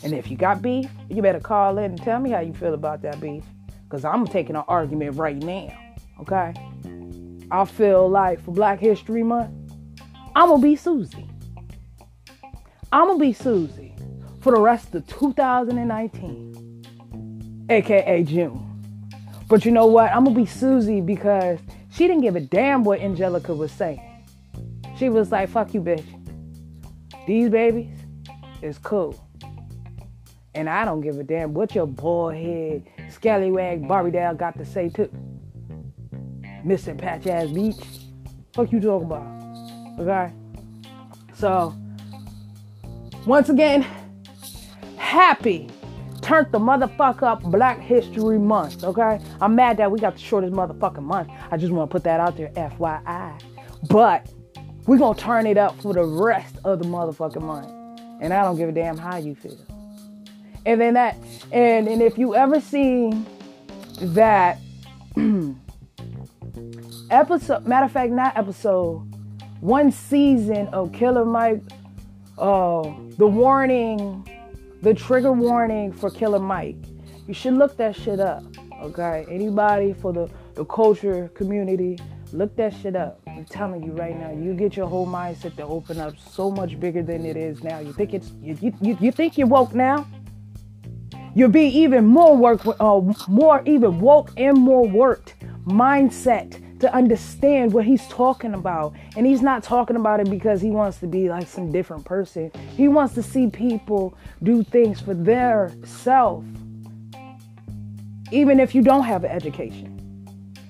And 0.02 0.12
if 0.12 0.30
you 0.30 0.36
got 0.36 0.62
beef, 0.62 0.90
you 1.08 1.22
better 1.22 1.40
call 1.40 1.78
in 1.78 1.92
and 1.92 2.02
tell 2.02 2.20
me 2.20 2.30
how 2.30 2.40
you 2.40 2.52
feel 2.52 2.74
about 2.74 3.02
that 3.02 3.20
beef. 3.20 3.44
Because 3.84 4.04
I'm 4.04 4.26
taking 4.26 4.56
an 4.56 4.64
argument 4.68 5.16
right 5.16 5.36
now. 5.36 5.72
Okay? 6.20 6.54
I 7.50 7.64
feel 7.64 8.08
like 8.08 8.40
for 8.40 8.52
Black 8.52 8.80
History 8.80 9.22
Month, 9.22 9.52
I'm 10.34 10.48
going 10.48 10.60
to 10.60 10.66
be 10.66 10.76
Susie. 10.76 11.28
I'm 12.92 13.06
going 13.06 13.18
to 13.18 13.24
be 13.24 13.32
Susie 13.32 13.94
for 14.40 14.52
the 14.52 14.60
rest 14.60 14.94
of 14.94 15.06
2019, 15.06 17.66
aka 17.68 18.22
June. 18.22 18.62
But 19.48 19.64
you 19.64 19.70
know 19.70 19.86
what? 19.86 20.12
I'm 20.12 20.24
going 20.24 20.34
to 20.34 20.40
be 20.42 20.46
Susie 20.46 21.00
because 21.00 21.58
she 21.90 22.06
didn't 22.06 22.22
give 22.22 22.36
a 22.36 22.40
damn 22.40 22.84
what 22.84 23.00
Angelica 23.00 23.54
was 23.54 23.72
saying. 23.72 24.15
She 24.98 25.08
was 25.08 25.30
like, 25.30 25.48
fuck 25.50 25.74
you, 25.74 25.80
bitch. 25.82 26.04
These 27.26 27.50
babies 27.50 27.98
is 28.62 28.78
cool. 28.78 29.14
And 30.54 30.70
I 30.70 30.84
don't 30.84 31.02
give 31.02 31.18
a 31.18 31.22
damn 31.22 31.52
what 31.52 31.74
your 31.74 31.86
bald 31.86 32.34
head, 32.34 32.84
scallywag 33.10 33.86
Barbie 33.86 34.12
doll 34.12 34.34
got 34.34 34.56
to 34.56 34.64
say 34.64 34.88
too. 34.88 35.10
Missing 36.64 36.96
patch 36.96 37.26
ass 37.26 37.50
beach. 37.50 37.76
Fuck 38.54 38.72
you 38.72 38.80
talking 38.80 39.06
about? 39.06 40.00
Okay? 40.00 40.32
So, 41.34 41.74
once 43.26 43.50
again, 43.50 43.86
happy 44.96 45.68
turned 46.22 46.50
the 46.50 46.58
motherfucker 46.58 47.24
up 47.24 47.42
Black 47.42 47.78
History 47.80 48.38
Month, 48.38 48.82
okay? 48.82 49.20
I'm 49.40 49.54
mad 49.54 49.76
that 49.76 49.90
we 49.90 49.98
got 49.98 50.14
the 50.14 50.20
shortest 50.20 50.54
motherfucking 50.54 51.02
month. 51.02 51.28
I 51.50 51.56
just 51.56 51.72
want 51.72 51.90
to 51.90 51.92
put 51.92 52.02
that 52.04 52.18
out 52.18 52.36
there, 52.36 52.48
FYI. 52.48 53.40
But 53.88 54.28
we're 54.86 54.98
to 54.98 55.14
turn 55.14 55.46
it 55.46 55.58
up 55.58 55.80
for 55.80 55.92
the 55.94 56.04
rest 56.04 56.56
of 56.64 56.78
the 56.78 56.84
motherfucking 56.84 57.42
month. 57.42 57.68
And 58.20 58.32
I 58.32 58.42
don't 58.42 58.56
give 58.56 58.68
a 58.68 58.72
damn 58.72 58.96
how 58.96 59.16
you 59.16 59.34
feel. 59.34 59.58
And 60.64 60.80
then 60.80 60.94
that, 60.94 61.16
and, 61.52 61.86
and 61.88 62.02
if 62.02 62.18
you 62.18 62.34
ever 62.34 62.60
see 62.60 63.10
that 64.00 64.58
episode, 67.10 67.66
matter 67.66 67.86
of 67.86 67.92
fact, 67.92 68.12
not 68.12 68.36
episode, 68.36 69.00
one 69.60 69.90
season 69.92 70.68
of 70.68 70.92
Killer 70.92 71.24
Mike, 71.24 71.62
uh, 72.38 72.82
the 73.16 73.26
warning 73.26 74.26
the 74.82 74.94
trigger 74.94 75.32
warning 75.32 75.92
for 75.92 76.10
Killer 76.10 76.38
Mike. 76.38 76.76
You 77.26 77.34
should 77.34 77.54
look 77.54 77.76
that 77.78 77.96
shit 77.96 78.20
up. 78.20 78.44
Okay? 78.82 79.26
Anybody 79.28 79.94
for 79.94 80.12
the, 80.12 80.30
the 80.54 80.64
culture 80.64 81.28
community, 81.34 81.98
look 82.32 82.54
that 82.56 82.74
shit 82.74 82.94
up. 82.94 83.25
I'm 83.36 83.44
telling 83.44 83.82
you 83.82 83.92
right 83.92 84.18
now, 84.18 84.30
you 84.30 84.54
get 84.54 84.76
your 84.76 84.88
whole 84.88 85.06
mindset 85.06 85.56
to 85.56 85.64
open 85.64 86.00
up 86.00 86.14
so 86.18 86.50
much 86.50 86.80
bigger 86.80 87.02
than 87.02 87.26
it 87.26 87.36
is 87.36 87.62
now. 87.62 87.80
You 87.80 87.92
think 87.92 88.14
it's 88.14 88.32
you 88.40 88.56
you, 88.80 88.96
you 88.98 89.12
think 89.12 89.36
you're 89.36 89.46
woke 89.46 89.74
now? 89.74 90.06
You'll 91.34 91.50
be 91.50 91.66
even 91.66 92.06
more 92.06 92.34
work, 92.34 92.62
uh, 92.66 93.00
more 93.28 93.62
even 93.66 94.00
woke 94.00 94.30
and 94.38 94.56
more 94.56 94.88
worked 94.88 95.34
mindset 95.66 96.80
to 96.80 96.90
understand 96.94 97.74
what 97.74 97.84
he's 97.84 98.06
talking 98.08 98.54
about. 98.54 98.94
And 99.16 99.26
he's 99.26 99.42
not 99.42 99.62
talking 99.62 99.96
about 99.96 100.20
it 100.20 100.30
because 100.30 100.62
he 100.62 100.70
wants 100.70 100.96
to 101.00 101.06
be 101.06 101.28
like 101.28 101.46
some 101.46 101.70
different 101.70 102.06
person. 102.06 102.50
He 102.74 102.88
wants 102.88 103.12
to 103.16 103.22
see 103.22 103.48
people 103.48 104.16
do 104.42 104.62
things 104.62 104.98
for 104.98 105.12
their 105.12 105.74
self. 105.84 106.42
Even 108.32 108.60
if 108.60 108.74
you 108.74 108.80
don't 108.80 109.04
have 109.04 109.24
an 109.24 109.30
education. 109.30 109.85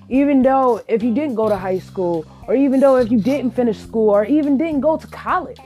Even 0.09 0.41
though 0.41 0.81
if 0.87 1.03
you 1.03 1.13
didn't 1.13 1.35
go 1.35 1.49
to 1.49 1.57
high 1.57 1.79
school, 1.79 2.25
or 2.47 2.55
even 2.55 2.79
though 2.79 2.97
if 2.97 3.11
you 3.11 3.19
didn't 3.19 3.51
finish 3.51 3.77
school, 3.77 4.09
or 4.09 4.25
even 4.25 4.57
didn't 4.57 4.81
go 4.81 4.97
to 4.97 5.07
college. 5.07 5.59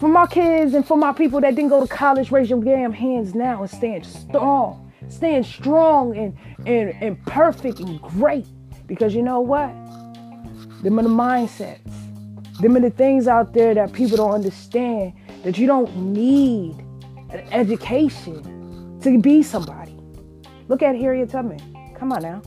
For 0.00 0.08
my 0.08 0.26
kids 0.26 0.74
and 0.74 0.86
for 0.86 0.96
my 0.96 1.12
people 1.12 1.40
that 1.40 1.54
didn't 1.54 1.70
go 1.70 1.80
to 1.84 1.88
college, 1.88 2.30
raise 2.30 2.48
your 2.48 2.62
damn 2.62 2.92
hands 2.92 3.34
now 3.34 3.62
and 3.62 3.70
stand 3.70 4.06
strong 4.06 4.88
staying 5.08 5.44
strong 5.44 6.16
and, 6.16 6.36
and, 6.66 6.90
and 7.02 7.26
perfect 7.26 7.80
and 7.80 8.00
great. 8.00 8.46
Because 8.86 9.14
you 9.14 9.22
know 9.22 9.40
what? 9.40 9.68
Them 10.82 10.98
are 10.98 11.02
the 11.02 11.08
mindsets. 11.08 11.80
Them 12.60 12.76
are 12.76 12.80
the 12.80 12.90
things 12.90 13.28
out 13.28 13.52
there 13.52 13.74
that 13.74 13.92
people 13.92 14.16
don't 14.16 14.32
understand 14.32 15.12
that 15.44 15.58
you 15.58 15.66
don't 15.66 15.94
need 15.96 16.76
an 17.30 17.40
education 17.52 18.98
to 19.02 19.20
be 19.20 19.42
somebody. 19.42 19.96
Look 20.68 20.82
at 20.82 20.96
Harriet 20.96 21.30
Tubman. 21.30 21.60
Come 21.98 22.12
on 22.12 22.22
now. 22.22 22.42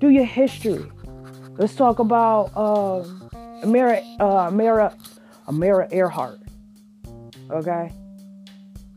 Do 0.00 0.08
your 0.08 0.24
history. 0.24 0.84
Let's 1.56 1.74
talk 1.74 1.98
about 1.98 2.50
uh, 2.56 3.04
Amara, 3.62 4.00
uh, 4.18 4.48
Amara, 4.48 4.96
Amara 5.46 5.88
Earhart. 5.92 6.40
Okay? 7.50 7.92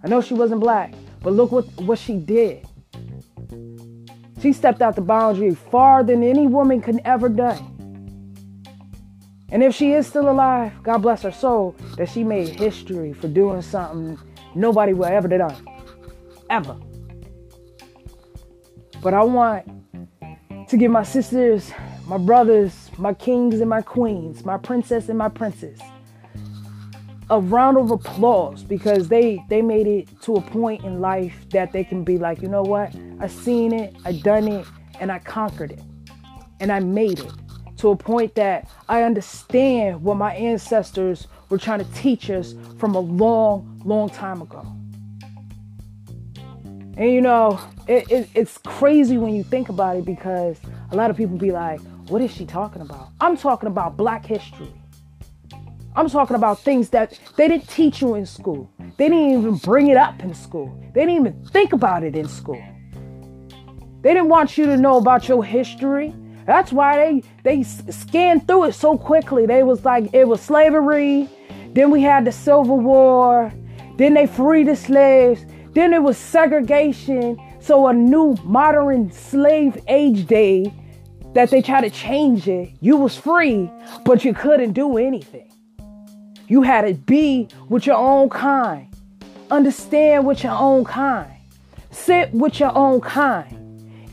I 0.03 0.07
know 0.07 0.21
she 0.21 0.33
wasn't 0.33 0.61
black, 0.61 0.93
but 1.21 1.33
look 1.33 1.51
what, 1.51 1.65
what 1.81 1.99
she 1.99 2.15
did. 2.15 2.65
She 4.41 4.53
stepped 4.53 4.81
out 4.81 4.95
the 4.95 5.01
boundary 5.01 5.53
far 5.53 6.03
than 6.03 6.23
any 6.23 6.47
woman 6.47 6.81
could 6.81 7.01
ever 7.03 7.29
done. 7.29 7.73
And 9.49 9.63
if 9.63 9.73
she 9.73 9.93
is 9.93 10.05
still 10.07 10.29
alive, 10.29 10.71
God 10.83 10.99
bless 10.99 11.21
her 11.23 11.31
soul, 11.31 11.75
that 11.97 12.09
she 12.09 12.23
made 12.23 12.49
history 12.49 13.13
for 13.13 13.27
doing 13.27 13.61
something 13.61 14.19
nobody 14.55 14.93
will 14.93 15.05
ever 15.05 15.27
do. 15.27 15.47
Ever. 16.49 16.77
But 19.01 19.13
I 19.13 19.23
want 19.23 19.67
to 20.67 20.77
give 20.77 20.91
my 20.91 21.03
sisters, 21.03 21.71
my 22.07 22.17
brothers, 22.17 22.89
my 22.97 23.13
kings 23.13 23.59
and 23.61 23.69
my 23.69 23.81
queens, 23.81 24.43
my 24.43 24.57
princess 24.57 25.07
and 25.09 25.17
my 25.17 25.29
princess, 25.29 25.79
a 27.29 27.39
round 27.39 27.77
of 27.77 27.91
applause 27.91 28.63
because 28.63 29.07
they 29.07 29.43
they 29.49 29.61
made 29.61 29.87
it 29.87 30.09
to 30.21 30.35
a 30.35 30.41
point 30.41 30.83
in 30.83 30.99
life 30.99 31.47
that 31.51 31.71
they 31.71 31.83
can 31.83 32.03
be 32.03 32.17
like, 32.17 32.41
you 32.41 32.47
know 32.47 32.63
what? 32.63 32.93
I 33.19 33.27
seen 33.27 33.73
it, 33.73 33.95
I 34.05 34.13
done 34.13 34.47
it, 34.47 34.65
and 34.99 35.11
I 35.11 35.19
conquered 35.19 35.71
it. 35.71 35.81
And 36.59 36.71
I 36.71 36.79
made 36.79 37.19
it 37.19 37.31
to 37.77 37.89
a 37.89 37.95
point 37.95 38.35
that 38.35 38.67
I 38.89 39.03
understand 39.03 40.01
what 40.01 40.17
my 40.17 40.33
ancestors 40.35 41.27
were 41.49 41.57
trying 41.57 41.79
to 41.79 41.91
teach 41.93 42.29
us 42.29 42.55
from 42.79 42.95
a 42.95 42.99
long, 42.99 43.81
long 43.85 44.09
time 44.09 44.41
ago. 44.41 44.65
And 46.97 47.11
you 47.11 47.21
know, 47.21 47.59
it, 47.87 48.11
it, 48.11 48.29
it's 48.33 48.57
crazy 48.57 49.17
when 49.19 49.35
you 49.35 49.43
think 49.43 49.69
about 49.69 49.97
it 49.97 50.05
because 50.05 50.57
a 50.91 50.95
lot 50.95 51.11
of 51.11 51.15
people 51.15 51.37
be 51.37 51.51
like, 51.51 51.79
what 52.09 52.21
is 52.23 52.31
she 52.31 52.43
talking 52.45 52.81
about? 52.81 53.09
I'm 53.21 53.37
talking 53.37 53.67
about 53.67 53.95
black 53.95 54.25
history. 54.25 54.73
I'm 55.95 56.09
talking 56.09 56.35
about 56.35 56.59
things 56.59 56.89
that 56.89 57.19
they 57.35 57.47
didn't 57.47 57.69
teach 57.69 58.01
you 58.01 58.15
in 58.15 58.25
school. 58.25 58.71
They 58.97 59.09
didn't 59.09 59.31
even 59.39 59.57
bring 59.57 59.87
it 59.87 59.97
up 59.97 60.23
in 60.23 60.33
school. 60.33 60.75
They 60.93 61.01
didn't 61.05 61.15
even 61.15 61.45
think 61.45 61.73
about 61.73 62.03
it 62.03 62.15
in 62.15 62.27
school. 62.27 62.63
They 64.01 64.13
didn't 64.13 64.29
want 64.29 64.57
you 64.57 64.65
to 64.65 64.77
know 64.77 64.97
about 64.97 65.27
your 65.27 65.43
history. 65.43 66.15
That's 66.47 66.71
why 66.71 66.97
they 66.97 67.23
they 67.43 67.63
scanned 67.63 68.47
through 68.47 68.65
it 68.65 68.73
so 68.73 68.97
quickly. 68.97 69.45
They 69.45 69.63
was 69.63 69.83
like 69.85 70.13
it 70.13 70.27
was 70.27 70.41
slavery, 70.41 71.29
then 71.73 71.91
we 71.91 72.01
had 72.01 72.25
the 72.25 72.31
Civil 72.31 72.79
War, 72.79 73.51
then 73.97 74.13
they 74.13 74.27
freed 74.27 74.67
the 74.67 74.75
slaves, 74.75 75.45
then 75.77 75.93
it 75.93 76.01
was 76.01 76.17
segregation. 76.17 77.39
So 77.60 77.88
a 77.88 77.93
new 77.93 78.36
modern 78.43 79.12
slave 79.12 79.77
age 79.88 80.25
day 80.25 80.74
that 81.34 81.50
they 81.50 81.62
try 81.62 81.81
to 81.81 81.89
change 81.89 82.48
it. 82.48 82.72
You 82.81 82.98
was 82.98 83.15
free, 83.15 83.69
but 84.05 84.25
you 84.25 84.34
couldn't 84.34 84.74
do 84.74 84.98
anything. 84.98 85.51
You 86.48 86.62
had 86.62 86.81
to 86.81 86.93
be 86.93 87.50
with 87.69 87.86
your 87.86 87.98
own 87.98 88.29
kind. 88.29 88.88
Understand 89.51 90.25
with 90.25 90.43
your 90.43 90.53
own 90.53 90.86
kind. 90.86 91.31
Sit 91.91 92.34
with 92.34 92.60
your 92.60 92.75
own 92.75 93.01
kind. 93.01 93.53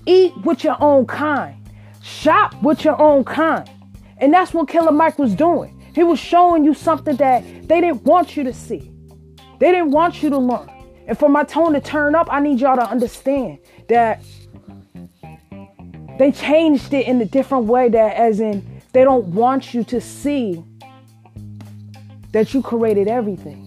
Eat 0.06 0.37
with 0.44 0.64
your 0.64 0.76
own 0.80 1.06
kind. 1.06 1.56
Shop 2.02 2.61
with 2.62 2.85
your 2.85 3.00
own 3.00 3.25
kind. 3.25 3.71
And 4.18 4.33
that's 4.33 4.52
what 4.52 4.68
Killer 4.68 4.92
Mike 4.92 5.18
was 5.18 5.35
doing. 5.35 5.80
He 5.94 6.02
was 6.02 6.18
showing 6.18 6.64
you 6.64 6.75
something 6.75 7.16
that 7.16 7.42
they 7.68 7.80
didn't 7.80 8.02
want 8.04 8.37
you 8.37 8.44
to 8.44 8.52
see. 8.52 8.90
They 9.61 9.71
didn't 9.71 9.92
want 9.92 10.23
you 10.23 10.30
to 10.30 10.38
learn. 10.38 10.68
And 11.06 11.18
for 11.18 11.28
my 11.28 11.44
tone 11.44 11.75
to 11.75 11.80
turn 11.80 12.14
up, 12.14 12.28
I 12.30 12.40
need 12.40 12.61
y'all 12.61 12.76
to 12.76 12.88
understand 12.88 13.58
that 13.88 14.23
they 16.18 16.32
changed 16.32 16.94
it 16.94 17.06
in 17.06 17.20
a 17.20 17.25
different 17.25 17.64
way 17.66 17.88
that 17.88 18.16
as 18.16 18.40
in 18.40 18.64
They 18.92 19.02
don't 19.02 19.26
want 19.26 19.75
you 19.75 19.82
to 19.84 20.00
see 20.00 20.64
that 22.32 22.54
you 22.54 22.62
created 22.62 23.08
everything. 23.08 23.61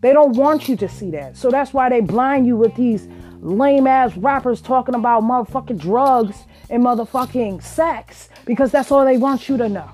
They 0.00 0.12
don't 0.12 0.36
want 0.36 0.68
you 0.68 0.76
to 0.76 0.88
see 0.88 1.10
that. 1.12 1.36
So 1.36 1.50
that's 1.50 1.72
why 1.72 1.88
they 1.90 2.00
blind 2.00 2.46
you 2.46 2.56
with 2.56 2.74
these 2.74 3.06
lame 3.40 3.86
ass 3.86 4.16
rappers 4.16 4.60
talking 4.60 4.94
about 4.94 5.22
motherfucking 5.22 5.78
drugs 5.78 6.44
and 6.70 6.82
motherfucking 6.82 7.62
sex 7.62 8.28
because 8.46 8.72
that's 8.72 8.90
all 8.90 9.04
they 9.04 9.18
want 9.18 9.48
you 9.48 9.56
to 9.58 9.68
know 9.68 9.90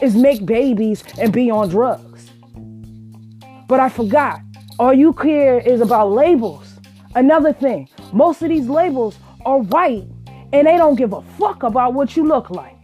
is 0.00 0.14
make 0.14 0.46
babies 0.46 1.02
and 1.18 1.32
be 1.32 1.50
on 1.50 1.68
drugs. 1.68 2.30
But 3.66 3.80
I 3.80 3.88
forgot. 3.88 4.40
All 4.78 4.92
you 4.92 5.14
care 5.14 5.58
is 5.58 5.80
about 5.80 6.12
labels. 6.12 6.74
Another 7.14 7.52
thing, 7.52 7.88
most 8.12 8.42
of 8.42 8.50
these 8.50 8.68
labels 8.68 9.18
are 9.46 9.58
white 9.58 10.04
and 10.52 10.66
they 10.66 10.76
don't 10.76 10.96
give 10.96 11.14
a 11.14 11.22
fuck 11.38 11.62
about 11.62 11.94
what 11.94 12.14
you 12.14 12.26
look 12.26 12.50
like. 12.50 12.74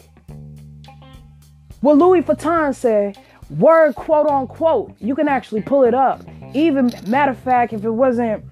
What 1.82 1.99
Louis 1.99 2.22
Vuitton 2.22 2.75
said, 2.75 3.18
word 3.50 3.94
quote 3.94 4.26
unquote, 4.26 4.94
you 5.00 5.14
can 5.14 5.28
actually 5.28 5.61
pull 5.61 5.84
it 5.84 5.94
up. 5.94 6.22
Even 6.54 6.90
matter 7.06 7.32
of 7.32 7.38
fact, 7.38 7.75
if 7.75 7.84
it 7.84 7.90
wasn't 7.90 8.42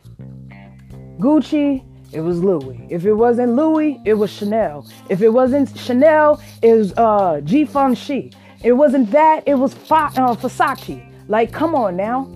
Gucci, 1.19 1.83
it 2.13 2.21
was 2.21 2.43
Louis. 2.43 2.87
If 2.91 3.07
it 3.07 3.15
wasn't 3.15 3.55
Louis, 3.55 4.01
it 4.05 4.15
was 4.15 4.31
Chanel. 4.31 4.87
If 5.09 5.23
it 5.23 5.31
wasn't 5.31 5.79
Chanel, 5.79 6.43
it 6.61 6.75
was 6.75 6.93
uh, 6.99 7.41
Givenchy. 7.45 8.33
It 8.63 8.73
wasn't 8.73 9.11
that, 9.13 9.45
it 9.47 9.55
was 9.55 9.73
Fa- 9.73 10.13
uh, 10.17 10.35
Versace. 10.35 11.07
Like, 11.29 11.53
come 11.53 11.75
on 11.75 11.97
now. 11.97 12.29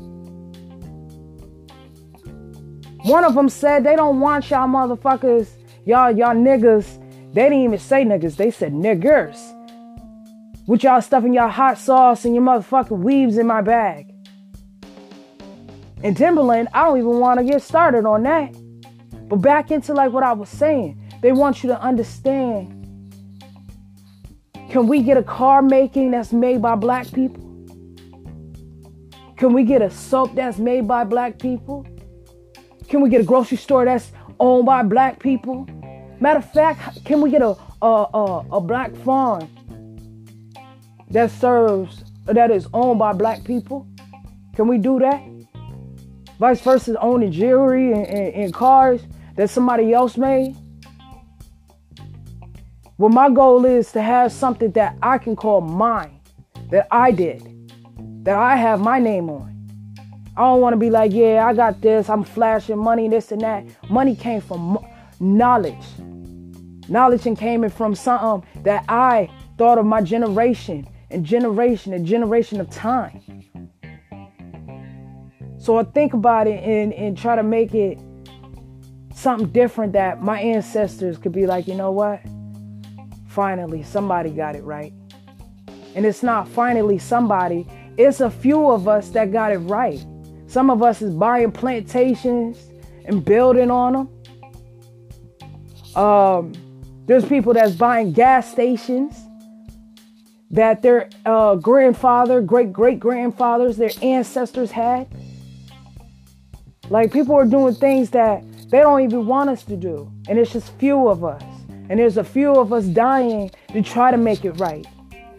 One 3.04 3.22
of 3.22 3.34
them 3.34 3.50
said 3.50 3.84
they 3.84 3.96
don't 3.96 4.18
want 4.20 4.48
y'all 4.48 4.66
motherfuckers, 4.66 5.50
y'all, 5.84 6.10
y'all 6.10 6.34
niggas. 6.34 6.86
They 7.34 7.42
didn't 7.42 7.64
even 7.64 7.78
say 7.78 8.02
niggas, 8.02 8.36
they 8.36 8.50
said 8.50 8.72
niggers. 8.72 9.38
With 10.66 10.84
y'all 10.84 11.02
stuffing 11.02 11.34
y'all 11.34 11.50
hot 11.50 11.76
sauce 11.76 12.24
and 12.24 12.34
your 12.34 12.42
motherfucking 12.42 12.98
weaves 13.00 13.36
in 13.36 13.46
my 13.46 13.60
bag. 13.60 14.10
And 16.02 16.16
Timberland, 16.16 16.68
I 16.72 16.86
don't 16.86 16.96
even 16.96 17.20
want 17.20 17.40
to 17.40 17.44
get 17.44 17.60
started 17.60 18.06
on 18.06 18.22
that. 18.22 18.56
But 19.28 19.36
back 19.36 19.70
into 19.70 19.92
like 19.92 20.10
what 20.10 20.22
I 20.22 20.32
was 20.32 20.48
saying, 20.48 20.98
they 21.20 21.32
want 21.32 21.62
you 21.62 21.68
to 21.68 21.80
understand. 21.82 22.70
Can 24.70 24.86
we 24.86 25.02
get 25.02 25.18
a 25.18 25.22
car 25.22 25.60
making 25.60 26.12
that's 26.12 26.32
made 26.32 26.62
by 26.62 26.74
black 26.74 27.12
people? 27.12 27.42
Can 29.36 29.52
we 29.52 29.62
get 29.62 29.82
a 29.82 29.90
soap 29.90 30.34
that's 30.34 30.56
made 30.56 30.88
by 30.88 31.04
black 31.04 31.38
people? 31.38 31.86
Can 32.88 33.00
we 33.00 33.08
get 33.10 33.20
a 33.20 33.24
grocery 33.24 33.56
store 33.56 33.84
that's 33.84 34.12
owned 34.38 34.66
by 34.66 34.82
black 34.82 35.18
people? 35.18 35.66
Matter 36.20 36.38
of 36.38 36.52
fact, 36.52 37.04
can 37.04 37.20
we 37.20 37.30
get 37.30 37.42
a 37.42 37.56
a, 37.84 38.06
a, 38.14 38.46
a 38.52 38.60
black 38.60 38.94
farm 38.96 39.48
that 41.10 41.30
serves 41.30 42.04
that 42.24 42.50
is 42.50 42.66
owned 42.72 42.98
by 42.98 43.12
black 43.12 43.44
people? 43.44 43.86
Can 44.56 44.68
we 44.68 44.78
do 44.78 44.98
that? 45.00 45.22
Vice 46.38 46.60
versa, 46.60 46.98
owning 47.00 47.30
jewelry 47.30 47.92
and, 47.92 48.06
and, 48.06 48.34
and 48.34 48.54
cars 48.54 49.02
that 49.36 49.50
somebody 49.50 49.92
else 49.92 50.16
made. 50.16 50.56
Well, 52.96 53.10
my 53.10 53.28
goal 53.28 53.64
is 53.64 53.92
to 53.92 54.00
have 54.00 54.32
something 54.32 54.70
that 54.72 54.96
I 55.02 55.18
can 55.18 55.36
call 55.36 55.60
mine, 55.60 56.20
that 56.70 56.86
I 56.90 57.10
did, 57.10 57.42
that 58.24 58.36
I 58.36 58.56
have 58.56 58.80
my 58.80 58.98
name 58.98 59.28
on. 59.28 59.53
I 60.36 60.42
don't 60.42 60.60
want 60.60 60.72
to 60.72 60.78
be 60.78 60.90
like, 60.90 61.12
yeah, 61.12 61.46
I 61.46 61.54
got 61.54 61.80
this, 61.80 62.08
I'm 62.10 62.24
flashing 62.24 62.78
money, 62.78 63.08
this 63.08 63.30
and 63.30 63.40
that. 63.42 63.64
Mm-hmm. 63.64 63.94
Money 63.94 64.16
came 64.16 64.40
from 64.40 64.78
knowledge. 65.20 65.86
Knowledge 66.88 67.26
and 67.26 67.38
came 67.38 67.68
from 67.70 67.94
something 67.94 68.48
that 68.64 68.84
I 68.88 69.30
thought 69.56 69.78
of 69.78 69.86
my 69.86 70.02
generation 70.02 70.88
and 71.10 71.24
generation 71.24 71.92
and 71.92 72.04
generation 72.04 72.60
of 72.60 72.68
time. 72.68 73.20
So 75.58 75.78
I 75.78 75.84
think 75.84 76.14
about 76.14 76.46
it 76.46 76.62
and, 76.62 76.92
and 76.92 77.16
try 77.16 77.36
to 77.36 77.42
make 77.42 77.72
it 77.72 77.98
something 79.14 79.48
different 79.50 79.92
that 79.92 80.20
my 80.20 80.40
ancestors 80.40 81.16
could 81.16 81.32
be 81.32 81.46
like, 81.46 81.68
you 81.68 81.74
know 81.74 81.92
what? 81.92 82.20
Finally, 83.28 83.84
somebody 83.84 84.30
got 84.30 84.56
it 84.56 84.64
right. 84.64 84.92
And 85.94 86.04
it's 86.04 86.24
not 86.24 86.48
finally 86.48 86.98
somebody, 86.98 87.66
it's 87.96 88.20
a 88.20 88.30
few 88.30 88.68
of 88.70 88.88
us 88.88 89.10
that 89.10 89.32
got 89.32 89.52
it 89.52 89.58
right. 89.58 90.04
Some 90.54 90.70
of 90.70 90.84
us 90.84 91.02
is 91.02 91.12
buying 91.12 91.50
plantations 91.50 92.68
and 93.06 93.24
building 93.24 93.72
on 93.72 93.92
them. 93.92 94.08
Um, 96.00 96.52
there's 97.06 97.24
people 97.24 97.54
that's 97.54 97.74
buying 97.74 98.12
gas 98.12 98.52
stations 98.52 99.20
that 100.52 100.80
their 100.80 101.10
uh, 101.26 101.56
grandfather, 101.56 102.40
great 102.40 102.72
great 102.72 103.00
grandfathers, 103.00 103.76
their 103.76 103.90
ancestors 104.00 104.70
had. 104.70 105.08
Like 106.88 107.12
people 107.12 107.34
are 107.34 107.46
doing 107.46 107.74
things 107.74 108.10
that 108.10 108.44
they 108.70 108.78
don't 108.78 109.00
even 109.00 109.26
want 109.26 109.50
us 109.50 109.64
to 109.64 109.76
do. 109.76 110.08
And 110.28 110.38
it's 110.38 110.52
just 110.52 110.72
few 110.78 111.08
of 111.08 111.24
us. 111.24 111.42
And 111.88 111.98
there's 111.98 112.16
a 112.16 112.22
few 112.22 112.54
of 112.54 112.72
us 112.72 112.84
dying 112.84 113.50
to 113.72 113.82
try 113.82 114.12
to 114.12 114.16
make 114.16 114.44
it 114.44 114.52
right. 114.60 114.86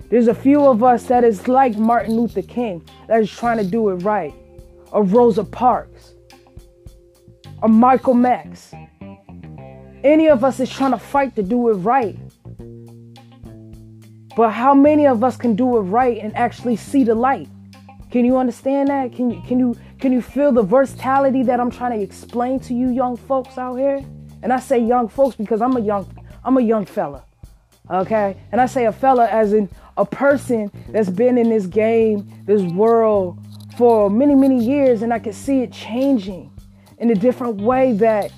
There's 0.09 0.27
a 0.27 0.35
few 0.35 0.65
of 0.65 0.83
us 0.83 1.05
that 1.05 1.23
is 1.23 1.47
like 1.47 1.77
Martin 1.77 2.17
Luther 2.17 2.41
King 2.41 2.83
that 3.07 3.21
is 3.21 3.31
trying 3.31 3.59
to 3.59 3.65
do 3.65 3.91
it 3.91 4.03
right. 4.03 4.33
Or 4.95 5.03
Rosa 5.03 5.43
Parks. 5.43 6.13
Or 7.61 7.67
Malcolm 7.67 8.25
X. 8.25 8.73
Any 10.05 10.29
of 10.29 10.45
us 10.45 10.61
is 10.61 10.69
trying 10.69 10.91
to 10.91 10.97
fight 10.97 11.35
to 11.35 11.43
do 11.43 11.67
it 11.67 11.73
right. 11.73 12.17
But 14.37 14.51
how 14.51 14.73
many 14.73 15.05
of 15.05 15.21
us 15.21 15.35
can 15.35 15.53
do 15.53 15.75
it 15.75 15.81
right 15.81 16.17
and 16.17 16.33
actually 16.37 16.77
see 16.77 17.03
the 17.03 17.13
light? 17.13 17.49
Can 18.09 18.23
you 18.23 18.37
understand 18.37 18.87
that? 18.87 19.11
Can 19.11 19.31
you 19.31 19.41
can 19.45 19.59
you 19.59 19.75
can 19.99 20.13
you 20.13 20.21
feel 20.21 20.53
the 20.53 20.63
versatility 20.63 21.43
that 21.43 21.59
I'm 21.59 21.71
trying 21.71 21.97
to 21.97 22.01
explain 22.01 22.61
to 22.61 22.73
you 22.73 22.89
young 22.89 23.17
folks 23.17 23.57
out 23.57 23.75
here? 23.75 23.99
And 24.43 24.53
I 24.53 24.59
say 24.61 24.79
young 24.79 25.09
folks 25.09 25.35
because 25.35 25.61
I'm 25.61 25.75
a 25.75 25.81
young 25.81 26.07
I'm 26.45 26.55
a 26.55 26.61
young 26.61 26.85
fella. 26.85 27.25
Okay? 27.91 28.37
And 28.53 28.61
I 28.61 28.65
say 28.65 28.85
a 28.85 28.93
fella 28.93 29.27
as 29.27 29.51
in 29.51 29.69
a 29.97 30.05
person 30.05 30.71
that's 30.89 31.09
been 31.09 31.37
in 31.37 31.49
this 31.49 31.65
game, 31.65 32.31
this 32.45 32.61
world 32.61 33.44
for 33.77 34.09
many, 34.09 34.35
many 34.35 34.63
years 34.63 35.01
and 35.01 35.13
I 35.13 35.19
can 35.19 35.33
see 35.33 35.61
it 35.61 35.71
changing 35.71 36.51
in 36.97 37.09
a 37.11 37.15
different 37.15 37.61
way 37.61 37.91
that 37.93 38.31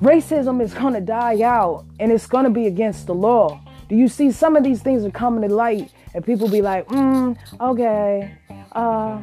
racism 0.00 0.62
is 0.62 0.72
going 0.74 0.94
to 0.94 1.00
die 1.00 1.42
out 1.42 1.84
and 1.98 2.12
it's 2.12 2.26
going 2.26 2.44
to 2.44 2.50
be 2.50 2.66
against 2.66 3.06
the 3.06 3.14
law. 3.14 3.60
Do 3.88 3.96
you 3.96 4.08
see 4.08 4.30
some 4.30 4.54
of 4.54 4.62
these 4.62 4.82
things 4.82 5.04
are 5.04 5.10
coming 5.10 5.48
to 5.48 5.54
light 5.54 5.92
and 6.14 6.24
people 6.24 6.48
be 6.48 6.62
like, 6.62 6.86
mm, 6.88 7.36
okay, 7.60 8.36
uh, 8.72 9.20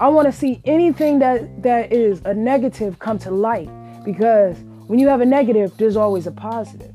I 0.00 0.08
want 0.08 0.26
to 0.26 0.32
see 0.32 0.62
anything 0.64 1.18
that 1.18 1.62
that 1.62 1.92
is 1.92 2.22
a 2.24 2.32
negative 2.32 3.00
come 3.00 3.18
to 3.20 3.30
light 3.32 3.68
because 4.04 4.56
when 4.86 4.98
you 4.98 5.08
have 5.08 5.20
a 5.20 5.26
negative, 5.26 5.76
there's 5.76 5.96
always 5.96 6.26
a 6.26 6.30
positive. 6.30 6.94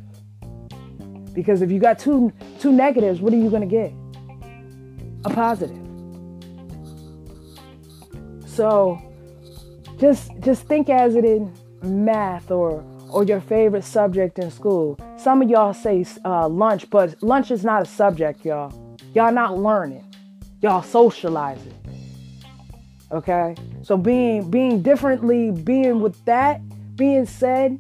Because 1.33 1.61
if 1.61 1.71
you 1.71 1.79
got 1.79 1.99
two 1.99 2.31
two 2.59 2.71
negatives, 2.71 3.19
what 3.19 3.33
are 3.33 3.37
you 3.37 3.49
going 3.49 3.67
to 3.67 3.67
get? 3.67 3.91
A 5.25 5.29
positive. 5.29 5.82
So 8.53 9.01
just 9.97 10.31
just 10.39 10.63
think 10.67 10.89
as 10.89 11.15
it 11.15 11.25
in 11.25 11.51
math 11.81 12.51
or 12.51 12.83
or 13.09 13.23
your 13.23 13.41
favorite 13.41 13.83
subject 13.83 14.39
in 14.39 14.49
school. 14.51 14.99
Some 15.17 15.41
of 15.41 15.49
y'all 15.49 15.73
say 15.73 16.05
uh, 16.25 16.47
lunch, 16.47 16.89
but 16.89 17.21
lunch 17.21 17.51
is 17.51 17.63
not 17.63 17.83
a 17.83 17.85
subject, 17.85 18.43
y'all. 18.43 18.73
Y'all 19.13 19.31
not 19.31 19.57
learning. 19.57 20.03
Y'all 20.61 20.81
socializing. 20.81 21.73
Okay? 23.11 23.55
So 23.83 23.97
being 23.97 24.49
being 24.49 24.81
differently, 24.81 25.51
being 25.51 25.99
with 25.99 26.23
that 26.25 26.61
being 26.95 27.25
said, 27.25 27.79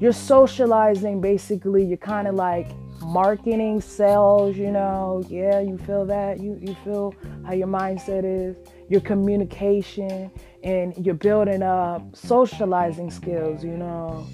you're 0.00 0.12
socializing 0.12 1.20
basically. 1.20 1.84
You're 1.84 1.98
kind 1.98 2.26
of 2.26 2.34
like 2.34 2.70
marketing, 3.02 3.80
sales, 3.80 4.56
you 4.56 4.70
know. 4.70 5.22
Yeah, 5.28 5.60
you 5.60 5.78
feel 5.78 6.04
that. 6.06 6.40
You 6.40 6.58
you 6.60 6.74
feel 6.84 7.14
how 7.44 7.52
your 7.52 7.68
mindset 7.68 8.24
is, 8.24 8.56
your 8.90 9.00
communication, 9.00 10.30
and 10.62 10.94
you're 11.06 11.14
building 11.14 11.62
up 11.62 12.02
socializing 12.14 13.10
skills, 13.10 13.64
you 13.64 13.78
know. 13.78 14.26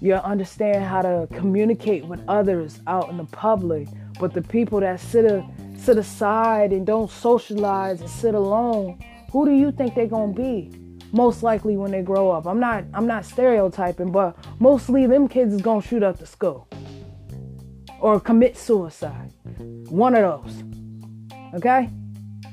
You 0.00 0.14
understand 0.14 0.84
how 0.84 1.02
to 1.02 1.28
communicate 1.32 2.06
with 2.06 2.20
others 2.26 2.80
out 2.86 3.10
in 3.10 3.18
the 3.18 3.24
public, 3.24 3.88
but 4.18 4.32
the 4.32 4.40
people 4.40 4.80
that 4.80 4.98
sit 4.98 5.26
a, 5.26 5.46
sit 5.76 5.98
aside 5.98 6.72
and 6.72 6.86
don't 6.86 7.10
socialize 7.10 8.00
and 8.00 8.08
sit 8.08 8.34
alone 8.34 8.98
who 9.32 9.46
do 9.46 9.52
you 9.52 9.72
think 9.72 9.94
they're 9.94 10.06
gonna 10.06 10.34
be? 10.34 10.70
Most 11.10 11.42
likely 11.42 11.78
when 11.78 11.90
they 11.90 12.02
grow 12.02 12.30
up. 12.30 12.46
I'm 12.46 12.60
not 12.60 12.84
I'm 12.92 13.06
not 13.06 13.24
stereotyping, 13.24 14.12
but 14.12 14.36
mostly 14.60 15.06
them 15.06 15.26
kids 15.26 15.54
is 15.54 15.62
gonna 15.62 15.80
shoot 15.80 16.02
up 16.02 16.18
the 16.18 16.26
school. 16.26 16.68
Or 17.98 18.20
commit 18.20 18.58
suicide. 18.58 19.32
One 19.88 20.14
of 20.14 20.44
those. 20.44 20.62
Okay? 21.54 21.88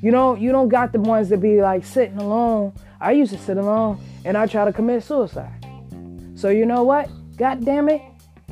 You 0.02 0.12
don't 0.12 0.40
you 0.40 0.52
don't 0.52 0.70
got 0.70 0.92
the 0.92 1.00
ones 1.00 1.30
that 1.30 1.38
be 1.38 1.62
like 1.62 1.86
sitting 1.86 2.18
alone. 2.18 2.74
I 3.02 3.12
used 3.12 3.32
to 3.34 3.40
sit 3.40 3.58
alone 3.58 4.00
and 4.26 4.38
I 4.38 4.46
try 4.46 4.66
to 4.66 4.74
commit 4.74 5.04
suicide. 5.04 5.66
So 6.36 6.50
you 6.50 6.66
know 6.66 6.84
what? 6.84 7.10
God 7.38 7.66
damn 7.66 7.90
it. 7.90 8.02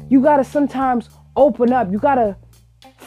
You 0.10 0.22
gotta 0.22 0.44
sometimes 0.44 1.10
open 1.36 1.72
up. 1.72 1.92
You 1.92 2.00
gotta 2.00 2.38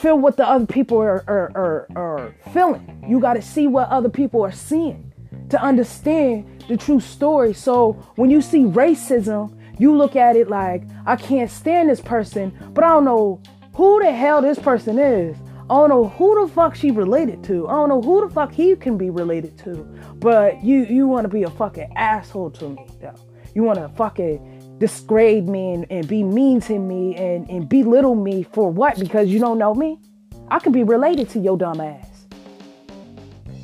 feel 0.00 0.18
what 0.18 0.36
the 0.36 0.48
other 0.48 0.66
people 0.66 0.98
are, 0.98 1.22
are, 1.26 1.52
are, 1.54 1.86
are 1.94 2.34
feeling. 2.52 3.04
You 3.06 3.20
got 3.20 3.34
to 3.34 3.42
see 3.42 3.66
what 3.66 3.88
other 3.88 4.08
people 4.08 4.42
are 4.42 4.52
seeing 4.52 5.12
to 5.50 5.60
understand 5.62 6.64
the 6.68 6.76
true 6.76 7.00
story. 7.00 7.52
So 7.52 7.92
when 8.16 8.30
you 8.30 8.40
see 8.40 8.60
racism, 8.64 9.56
you 9.78 9.96
look 9.96 10.16
at 10.16 10.36
it 10.36 10.48
like, 10.48 10.82
I 11.06 11.16
can't 11.16 11.50
stand 11.50 11.90
this 11.90 12.00
person, 12.00 12.56
but 12.72 12.84
I 12.84 12.88
don't 12.88 13.04
know 13.04 13.42
who 13.74 14.02
the 14.02 14.12
hell 14.12 14.42
this 14.42 14.58
person 14.58 14.98
is. 14.98 15.36
I 15.70 15.74
don't 15.74 15.88
know 15.88 16.08
who 16.08 16.44
the 16.44 16.52
fuck 16.52 16.74
she 16.74 16.90
related 16.90 17.44
to. 17.44 17.68
I 17.68 17.74
don't 17.74 17.88
know 17.88 18.02
who 18.02 18.26
the 18.26 18.34
fuck 18.34 18.50
he 18.50 18.74
can 18.74 18.98
be 18.98 19.08
related 19.08 19.56
to. 19.58 19.74
But 20.16 20.64
you 20.64 20.84
you 20.84 21.06
want 21.06 21.26
to 21.26 21.28
be 21.28 21.44
a 21.44 21.50
fucking 21.50 21.92
asshole 21.94 22.50
to 22.52 22.70
me 22.70 22.86
though. 23.00 23.14
You 23.54 23.62
want 23.62 23.78
to 23.78 23.88
fucking 23.90 24.78
disgrade 24.78 25.48
me 25.48 25.74
and, 25.74 25.86
and 25.88 26.08
be 26.08 26.24
mean 26.24 26.60
to 26.62 26.76
me 26.76 27.14
and, 27.14 27.48
and 27.48 27.68
belittle 27.68 28.16
me 28.16 28.42
for 28.42 28.68
what? 28.68 28.98
Because 28.98 29.28
you 29.28 29.38
don't 29.38 29.58
know 29.58 29.72
me? 29.72 30.00
I 30.48 30.58
could 30.58 30.72
be 30.72 30.82
related 30.82 31.28
to 31.30 31.38
your 31.38 31.56
dumb 31.56 31.80
ass. 31.80 32.26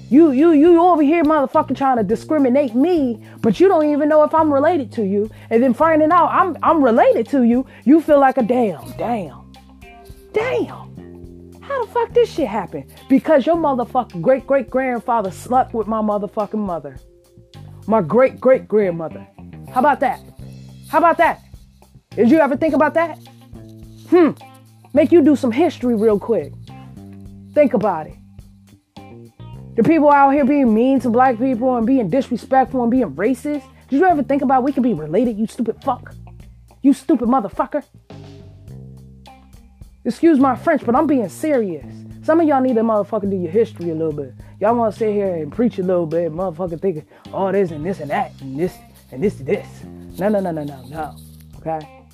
You 0.09 0.31
you 0.31 0.53
you 0.53 0.81
over 0.81 1.03
here 1.03 1.25
motherfucking 1.25 1.77
trying 1.77 1.97
to 1.97 2.05
discriminate 2.05 2.77
me, 2.77 3.21
but 3.40 3.59
you 3.59 3.66
don't 3.66 3.90
even 3.90 4.09
know 4.09 4.23
if 4.23 4.33
I'm 4.33 4.53
related 4.53 4.92
to 4.92 5.05
you. 5.05 5.29
And 5.51 5.61
then 5.61 5.75
finding 5.75 6.12
out 6.12 6.29
I'm 6.29 6.57
I'm 6.62 6.85
related 6.85 7.27
to 7.31 7.42
you, 7.42 7.66
you 7.85 8.01
feel 8.01 8.21
like 8.21 8.37
a 8.37 8.45
damn, 8.45 8.92
damn, 8.92 9.53
damn. 10.33 10.86
How 11.66 11.85
the 11.85 11.90
fuck 11.90 12.14
this 12.14 12.33
shit 12.33 12.46
happen? 12.46 12.88
Because 13.09 13.44
your 13.44 13.57
motherfucking 13.57 14.22
great 14.22 14.46
great 14.46 14.70
grandfather 14.70 15.33
slept 15.33 15.74
with 15.74 15.88
my 15.88 16.00
motherfucking 16.00 16.59
mother. 16.59 16.96
My 17.88 18.00
great 18.00 18.40
great 18.40 18.68
grandmother. 18.68 19.26
How 19.72 19.81
about 19.81 20.00
that? 20.00 20.20
How 20.88 20.98
about 20.98 21.18
that? 21.18 21.42
Did 22.11 22.31
you 22.31 22.38
ever 22.38 22.57
think 22.57 22.74
about 22.74 22.94
that? 22.94 23.18
Hmm. 24.11 24.31
Make 24.94 25.11
you 25.11 25.22
do 25.22 25.35
some 25.35 25.50
history 25.50 25.96
real 25.96 26.20
quick. 26.20 26.52
Think 27.52 27.74
about 27.74 28.07
it. 28.07 28.14
The 29.74 29.83
people 29.83 30.11
out 30.11 30.31
here 30.31 30.44
being 30.44 30.72
mean 30.72 31.00
to 31.00 31.11
black 31.11 31.37
people 31.37 31.76
and 31.76 31.87
being 31.87 32.09
disrespectful 32.09 32.83
and 32.83 32.90
being 32.90 33.11
racist. 33.16 33.64
Did 33.88 34.00
you 34.00 34.07
ever 34.07 34.22
think 34.22 34.42
about 34.42 34.62
we 34.62 34.72
could 34.72 34.85
be 34.85 34.94
related, 34.94 35.37
you 35.37 35.46
stupid 35.48 35.83
fuck? 35.83 36.14
You 36.81 36.92
stupid 36.92 37.29
motherfucker. 37.29 37.85
Excuse 40.07 40.38
my 40.38 40.55
French, 40.55 40.87
but 40.87 40.95
I'm 40.95 41.09
being 41.09 41.29
serious. 41.29 41.85
Some 42.23 42.38
of 42.38 42.47
y'all 42.47 42.61
need 42.61 42.77
to 42.77 42.83
motherfucker 42.83 43.29
do 43.29 43.37
your 43.37 43.51
history 43.51 43.90
a 43.90 43.95
little 43.95 44.12
bit. 44.12 44.35
Y'all 44.61 44.77
want 44.77 44.95
to 44.95 44.99
sit 44.99 45.12
here 45.12 45.35
and 45.35 45.53
preach 45.53 45.81
a 45.81 45.83
little 45.83 46.07
bit, 46.07 46.31
motherfucker 46.31 46.81
thinking 46.81 47.05
all 47.33 47.49
oh, 47.49 47.53
this 47.53 47.73
and 47.73 47.85
this 47.85 47.99
and 47.99 48.11
that 48.11 48.31
and 48.40 48.57
this 48.57 48.77
and 49.11 49.21
this 49.21 49.40
and 49.40 49.49
this. 49.49 49.66
No, 50.16 50.29
no, 50.29 50.38
no, 50.38 50.53
no, 50.53 50.62
no, 50.62 50.81
no. 50.87 51.16
Okay? 51.59 52.05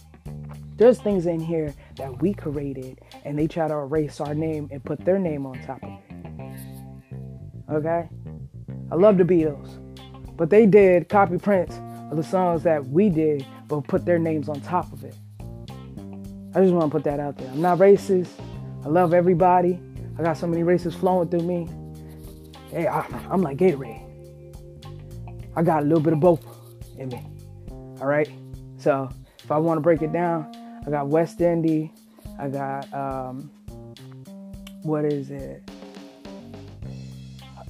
There's 0.76 1.00
things 1.00 1.26
in 1.26 1.38
here 1.38 1.74
that 1.96 2.22
we 2.22 2.32
created 2.32 3.02
and 3.26 3.38
they 3.38 3.46
try 3.46 3.68
to 3.68 3.74
erase 3.74 4.22
our 4.22 4.34
name 4.34 4.70
and 4.72 4.82
put 4.82 5.04
their 5.04 5.18
name 5.18 5.44
on 5.44 5.62
top 5.62 5.82
of 5.82 5.90
it. 5.90 7.74
Okay? 7.74 8.08
I 8.90 8.94
love 8.94 9.18
the 9.18 9.24
Beatles, 9.24 9.68
but 10.38 10.48
they 10.48 10.64
did 10.64 11.10
copy 11.10 11.36
prints 11.36 11.78
of 12.10 12.16
the 12.16 12.24
songs 12.24 12.62
that 12.62 12.86
we 12.86 13.10
did, 13.10 13.44
but 13.68 13.82
put 13.82 14.06
their 14.06 14.18
names 14.18 14.48
on 14.48 14.62
top 14.62 14.90
of 14.94 15.04
it. 15.04 15.14
I 16.54 16.60
just 16.60 16.74
want 16.74 16.90
to 16.90 16.90
put 16.90 17.04
that 17.04 17.18
out 17.18 17.38
there. 17.38 17.48
I'm 17.50 17.62
not 17.62 17.78
racist. 17.78 18.28
I 18.84 18.88
love 18.88 19.14
everybody. 19.14 19.80
I 20.18 20.22
got 20.22 20.36
so 20.36 20.46
many 20.46 20.62
races 20.62 20.94
flowing 20.94 21.28
through 21.28 21.42
me. 21.42 21.66
Hey, 22.70 22.86
I, 22.86 23.06
am 23.30 23.40
like 23.40 23.56
Gatorade. 23.56 24.02
I 25.56 25.62
got 25.62 25.82
a 25.82 25.86
little 25.86 26.00
bit 26.00 26.12
of 26.12 26.20
both 26.20 26.44
in 26.98 27.08
me. 27.08 27.26
All 28.00 28.06
right. 28.06 28.28
So 28.76 29.08
if 29.38 29.50
I 29.50 29.56
want 29.56 29.78
to 29.78 29.80
break 29.80 30.02
it 30.02 30.12
down, 30.12 30.52
I 30.86 30.90
got 30.90 31.08
West 31.08 31.40
Indy. 31.40 31.92
I 32.38 32.48
got 32.48 32.92
um, 32.92 33.50
what 34.82 35.06
is 35.06 35.30
it? 35.30 35.62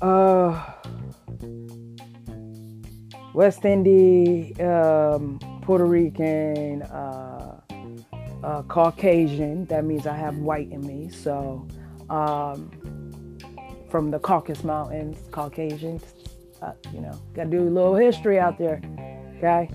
Uh, 0.00 0.60
West 3.32 3.64
Indy, 3.64 4.60
um, 4.60 5.38
Puerto 5.62 5.84
Rican. 5.84 6.82
Uh, 6.82 7.41
uh, 8.42 8.62
Caucasian. 8.62 9.66
That 9.66 9.85
means 9.85 10.07
I 10.07 10.16
have 10.16 10.37
white 10.38 10.70
in 10.70 10.87
me. 10.87 11.11
So, 11.11 11.66
um, 12.11 12.70
from 13.90 14.11
the 14.11 14.18
Caucasus 14.18 14.64
Mountains, 14.64 15.18
Caucasians. 15.31 16.02
Uh, 16.61 16.72
you 16.94 17.00
know, 17.00 17.12
got 17.35 17.44
to 17.44 17.50
do 17.50 17.61
a 17.61 17.68
little 17.68 17.96
history 17.96 18.38
out 18.38 18.57
there. 18.57 18.81
Okay, 19.38 19.68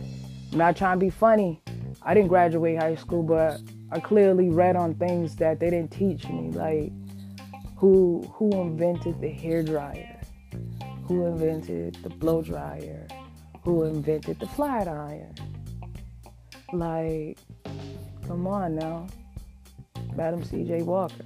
I'm 0.51 0.58
not 0.58 0.77
trying 0.77 0.97
to 0.97 1.06
be 1.06 1.10
funny. 1.10 1.62
I 2.01 2.13
didn't 2.13 2.30
graduate 2.30 2.77
high 2.80 2.95
school, 2.95 3.23
but 3.23 3.60
I 3.91 3.99
clearly 3.99 4.49
read 4.49 4.77
on 4.77 4.95
things 4.95 5.36
that 5.36 5.60
they 5.60 5.69
didn't 5.69 5.91
teach 5.91 6.27
me, 6.30 6.51
like 6.51 6.91
who 7.77 8.23
who 8.34 8.49
invented 8.51 9.19
the 9.21 9.30
hair 9.30 9.63
dryer, 9.63 10.19
who 11.06 11.25
invented 11.25 11.95
the 12.03 12.10
blow 12.10 12.41
dryer, 12.41 13.08
who 13.63 13.84
invented 13.84 14.39
the 14.39 14.47
flat 14.47 14.88
iron. 14.88 15.36
Like 16.73 17.38
Come 18.27 18.45
on 18.45 18.75
now. 18.75 19.07
Madam 20.15 20.43
C.J. 20.43 20.81
Walker. 20.81 21.23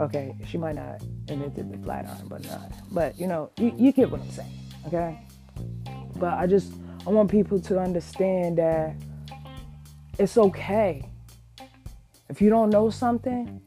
Okay, 0.00 0.34
she 0.48 0.58
might 0.58 0.74
not 0.76 1.02
invented 1.28 1.70
the 1.70 1.78
flat 1.84 2.06
iron, 2.06 2.26
but 2.26 2.42
not. 2.44 2.72
But 2.90 3.18
you 3.18 3.26
know, 3.26 3.50
you, 3.58 3.72
you 3.76 3.92
get 3.92 4.10
what 4.10 4.20
I'm 4.20 4.30
saying, 4.30 4.58
okay? 4.86 5.20
But 6.16 6.34
I 6.34 6.46
just 6.46 6.72
I 7.06 7.10
want 7.10 7.30
people 7.30 7.60
to 7.60 7.78
understand 7.78 8.58
that 8.58 8.96
it's 10.18 10.38
okay. 10.38 11.08
If 12.28 12.40
you 12.40 12.48
don't 12.48 12.70
know 12.70 12.88
something, 12.90 13.60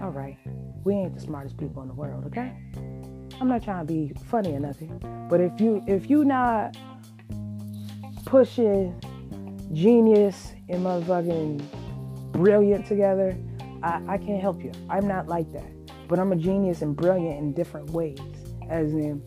all 0.00 0.10
right, 0.10 0.38
we 0.84 0.94
ain't 0.94 1.14
the 1.14 1.20
smartest 1.20 1.58
people 1.58 1.82
in 1.82 1.88
the 1.88 1.94
world, 1.94 2.24
okay? 2.26 2.52
I'm 3.40 3.48
not 3.48 3.62
trying 3.62 3.86
to 3.86 3.92
be 3.92 4.14
funny 4.30 4.54
or 4.54 4.60
nothing, 4.60 4.98
but 5.28 5.40
if 5.40 5.60
you 5.60 5.84
if 5.86 6.08
you 6.08 6.24
not 6.24 6.76
pushing 8.24 8.98
genius 9.72 10.52
and 10.68 10.84
motherfucking 10.84 11.62
brilliant 12.32 12.86
together, 12.86 13.36
I, 13.82 14.02
I 14.08 14.18
can't 14.18 14.40
help 14.40 14.62
you. 14.62 14.72
I'm 14.88 15.06
not 15.06 15.28
like 15.28 15.50
that. 15.52 15.70
But 16.08 16.18
I'm 16.18 16.32
a 16.32 16.36
genius 16.36 16.82
and 16.82 16.96
brilliant 16.96 17.38
in 17.38 17.52
different 17.52 17.90
ways. 17.90 18.18
As 18.68 18.92
in, 18.92 19.22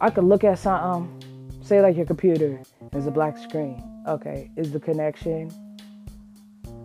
I 0.00 0.10
could 0.10 0.24
look 0.24 0.44
at 0.44 0.58
something, 0.58 1.60
say 1.62 1.80
like 1.80 1.96
your 1.96 2.06
computer 2.06 2.62
is 2.92 3.06
a 3.06 3.10
black 3.10 3.38
screen. 3.38 3.82
Okay, 4.06 4.50
is 4.56 4.70
the 4.72 4.80
connection 4.80 5.50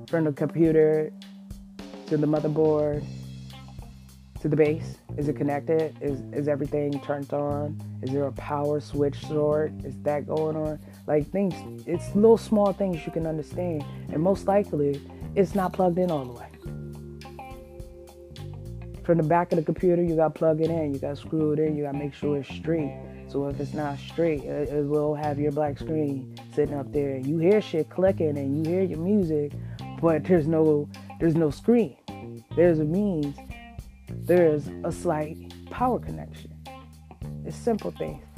from 0.07 0.23
the 0.23 0.31
computer 0.31 1.12
to 2.07 2.17
the 2.17 2.25
motherboard 2.25 3.03
to 4.41 4.47
the 4.47 4.55
base? 4.55 4.97
Is 5.17 5.27
it 5.27 5.35
connected? 5.35 5.95
Is 6.01 6.21
is 6.31 6.47
everything 6.47 6.99
turned 7.01 7.31
on? 7.33 7.79
Is 8.01 8.12
there 8.12 8.25
a 8.25 8.31
power 8.31 8.79
switch 8.79 9.19
sort? 9.27 9.71
Is 9.83 9.95
that 10.03 10.27
going 10.27 10.55
on? 10.55 10.79
Like 11.10 11.28
things, 11.32 11.56
it's 11.88 12.13
little 12.13 12.38
small 12.38 12.72
things 12.72 13.04
you 13.04 13.12
can 13.12 13.26
understand, 13.26 13.84
and 14.13 14.22
most 14.22 14.45
likely 14.45 15.02
it's 15.34 15.56
not 15.56 15.74
plugged 15.74 15.98
in 15.98 16.12
all 16.12 16.24
the 16.24 16.34
way. 16.34 16.45
From 19.04 19.17
the 19.17 19.24
back 19.24 19.52
of 19.52 19.56
the 19.56 19.63
computer, 19.63 20.04
you 20.04 20.15
got 20.15 20.36
to 20.36 20.38
plug 20.38 20.62
it 20.62 20.69
in, 20.69 20.93
you 20.93 21.00
got 21.00 21.15
to 21.15 21.15
screw 21.15 21.54
it 21.54 21.58
in, 21.58 21.76
you 21.76 21.86
got 21.86 21.93
to 21.93 21.98
make 21.98 22.13
sure 22.13 22.38
it's 22.38 22.48
straight. 22.48 22.95
So 23.28 23.48
if 23.48 23.60
it's 23.60 23.74
not 23.74 23.98
straight, 23.98 24.43
it, 24.43 24.69
it 24.69 24.86
will 24.86 25.15
have 25.15 25.39
your 25.39 25.52
black 25.52 25.80
screen 25.80 26.36
sitting 26.54 26.76
up 26.76 26.91
there. 26.91 27.17
You 27.17 27.39
hear 27.39 27.60
shit 27.60 27.89
clicking 27.89 28.38
and 28.38 28.63
you 28.63 28.72
hear 28.72 28.84
your 28.84 29.00
music, 29.00 29.54
but 30.00 30.24
there's 30.26 30.45
no 30.45 30.88
there's 31.19 31.36
no 31.36 31.50
screen. 31.50 31.98
There's 32.56 32.78
a 32.78 32.86
means. 32.86 33.36
There's 34.10 34.69
a 34.84 34.91
slight 34.91 35.56
power 35.72 35.98
connection. 35.98 36.54
It's 37.45 37.58
simple 37.58 37.89
things 37.89 38.29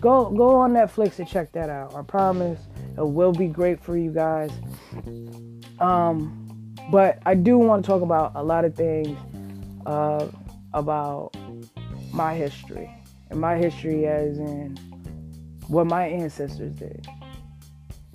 go 0.00 0.30
go 0.30 0.56
on 0.56 0.72
Netflix 0.72 1.18
and 1.18 1.28
check 1.28 1.52
that 1.52 1.70
out. 1.70 1.94
I 1.94 2.02
promise 2.02 2.60
it 2.96 3.06
will 3.06 3.32
be 3.32 3.46
great 3.46 3.80
for 3.82 3.96
you 3.96 4.10
guys. 4.10 4.50
Um, 5.78 6.74
but 6.90 7.18
I 7.26 7.34
do 7.34 7.58
want 7.58 7.84
to 7.84 7.86
talk 7.86 8.02
about 8.02 8.32
a 8.34 8.42
lot 8.42 8.64
of 8.64 8.74
things 8.74 9.16
uh, 9.86 10.28
about 10.72 11.36
my 12.12 12.34
history 12.34 12.90
and 13.30 13.40
my 13.40 13.56
history 13.56 14.06
as 14.06 14.38
in 14.38 14.76
what 15.68 15.86
my 15.86 16.06
ancestors 16.06 16.74
did. 16.74 17.06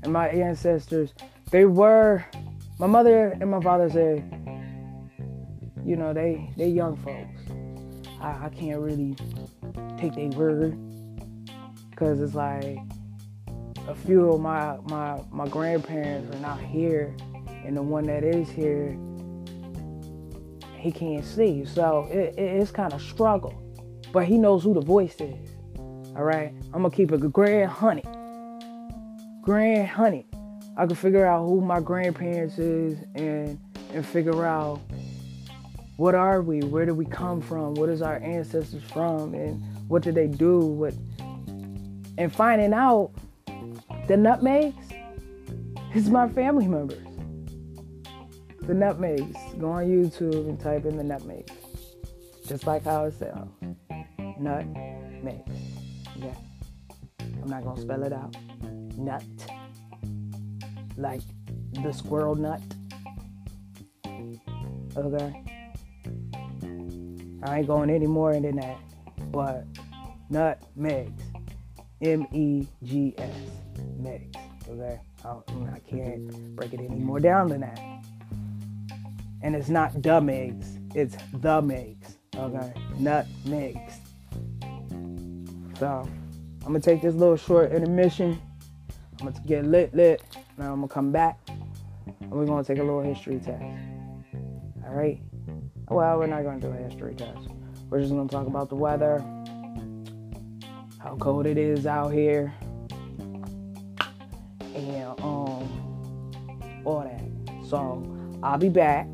And 0.04 0.14
my 0.14 0.30
ancestors, 0.30 1.14
they 1.52 1.66
were 1.66 2.26
my 2.80 2.88
mother 2.88 3.38
and 3.40 3.52
my 3.52 3.62
father 3.62 3.90
said, 3.90 4.24
you 5.86 5.96
know, 5.96 6.14
they 6.14 6.52
they 6.58 6.68
young 6.68 6.96
folks. 6.98 7.42
I, 8.20 8.46
I 8.46 8.50
can't 8.50 8.80
really 8.80 9.16
take 9.98 10.16
their 10.16 10.30
word 10.30 10.91
because 11.92 12.20
it's 12.20 12.34
like 12.34 12.80
a 13.88 13.96
few 13.96 14.32
of 14.32 14.42
my 14.42 14.78
my 14.86 15.22
my 15.32 15.48
grandparents 15.48 16.36
are 16.36 16.40
not 16.40 16.60
here, 16.60 17.16
and 17.64 17.78
the 17.78 17.82
one 17.82 18.06
that 18.06 18.24
is 18.24 18.50
here, 18.50 18.98
he 20.78 20.92
can't 20.92 21.24
see. 21.24 21.66
So 21.66 22.08
it, 22.12 22.36
it, 22.38 22.62
it's 22.62 22.72
kind 22.72 22.94
of 22.94 23.02
struggle, 23.02 23.54
but 24.12 24.26
he 24.26 24.38
knows 24.38 24.64
who 24.64 24.74
the 24.74 24.82
voice 24.82 25.16
is. 25.20 25.50
All 26.16 26.24
right, 26.24 26.54
I'm 26.74 26.82
gonna 26.82 26.92
keep 26.92 27.12
it 27.12 27.32
grand 27.32 27.72
honey, 27.72 28.04
grand 29.42 29.88
honey. 29.88 30.26
I 30.78 30.86
can 30.86 30.96
figure 30.96 31.26
out 31.26 31.46
who 31.46 31.62
my 31.62 31.80
grandparents 31.80 32.58
is 32.58 32.98
and 33.16 33.60
and 33.94 34.06
figure 34.06 34.46
out 34.46 34.80
what 35.98 36.16
are 36.16 36.42
we? 36.42 36.62
Where 36.62 36.86
do 36.88 36.96
we 36.96 37.06
come 37.06 37.42
from? 37.42 37.76
What 37.76 37.90
is 37.90 38.02
our 38.02 38.16
ancestors 38.18 38.82
from? 38.92 39.36
And 39.36 39.64
what 39.88 40.02
did 40.02 40.16
they 40.16 40.26
do? 40.26 40.58
What 40.58 40.96
and 42.22 42.32
finding 42.32 42.72
out 42.72 43.12
the 44.08 44.16
nutmegs 44.16 44.76
is 45.96 46.08
my 46.08 46.30
family 46.30 46.68
members. 46.68 47.04
The 48.62 48.76
nutmegs. 48.76 49.36
Go 49.60 49.72
on 49.72 49.86
YouTube 49.86 50.48
and 50.48 50.60
type 50.60 50.86
in 50.86 50.98
the 50.98 51.04
nutmegs. 51.04 51.52
Just 52.48 52.68
like 52.68 52.84
how 52.84 53.06
it 53.06 53.18
sounds. 53.18 53.50
Nutmegs. 54.40 55.52
Yeah. 56.16 56.36
I'm 57.42 57.50
not 57.50 57.64
gonna 57.64 57.82
spell 57.82 58.04
it 58.04 58.14
out. 58.14 58.36
Nut. 58.98 59.24
Like 60.98 61.22
the 61.82 61.92
squirrel 61.92 62.36
nut. 62.36 62.62
Okay. 64.96 65.44
I 67.44 67.58
ain't 67.58 67.68
going 67.68 67.90
any 67.90 68.06
more 68.06 68.34
than 68.34 68.58
that. 68.58 68.78
But 69.32 69.66
nutmegs. 70.30 71.31
M 72.02 72.26
E 72.32 72.68
G 72.84 73.14
S. 73.18 73.34
Megs. 74.00 74.36
Okay? 74.68 75.00
I, 75.24 75.30
I 75.30 75.80
can't 75.88 76.56
break 76.56 76.74
it 76.74 76.80
any 76.80 77.00
more 77.00 77.20
down 77.20 77.50
than 77.50 77.62
that. 77.62 77.80
And 79.42 79.56
it's 79.56 79.70
not 79.70 79.94
the 79.94 80.22
megs, 80.22 80.78
it's 80.96 81.16
the 81.34 81.62
megs. 81.62 82.16
Okay? 82.36 82.74
Nutmegs. 83.00 83.94
So, 85.78 86.08
I'm 86.62 86.68
gonna 86.68 86.80
take 86.80 87.02
this 87.02 87.16
little 87.16 87.38
short 87.38 87.72
intermission. 87.72 88.40
I'm 89.20 89.28
gonna 89.28 89.46
get 89.46 89.66
lit, 89.66 89.94
lit. 89.96 90.22
Now 90.58 90.74
I'm 90.74 90.82
gonna 90.82 90.88
come 90.88 91.12
back 91.12 91.40
and 92.22 92.32
we're 92.32 92.46
gonna 92.46 92.64
take 92.64 92.78
a 92.78 92.84
little 92.84 93.02
history 93.02 93.40
test. 93.40 93.64
All 94.86 94.94
right? 94.94 95.20
Well, 95.90 96.20
we're 96.20 96.28
not 96.28 96.44
gonna 96.44 96.60
do 96.60 96.70
a 96.70 96.76
history 96.76 97.16
test. 97.16 97.50
We're 97.90 98.00
just 98.00 98.12
gonna 98.12 98.30
talk 98.30 98.48
about 98.48 98.70
the 98.70 98.76
weather, 98.76 99.24
how 101.02 101.16
cold 101.20 101.46
it 101.46 101.58
is 101.58 101.86
out 101.86 102.10
here, 102.10 102.54
and 104.76 105.20
um, 105.20 106.82
all 106.86 107.04
that. 107.04 107.22
So 107.68 108.04
I'll 108.44 108.58
be 108.58 108.70
back. 108.70 109.08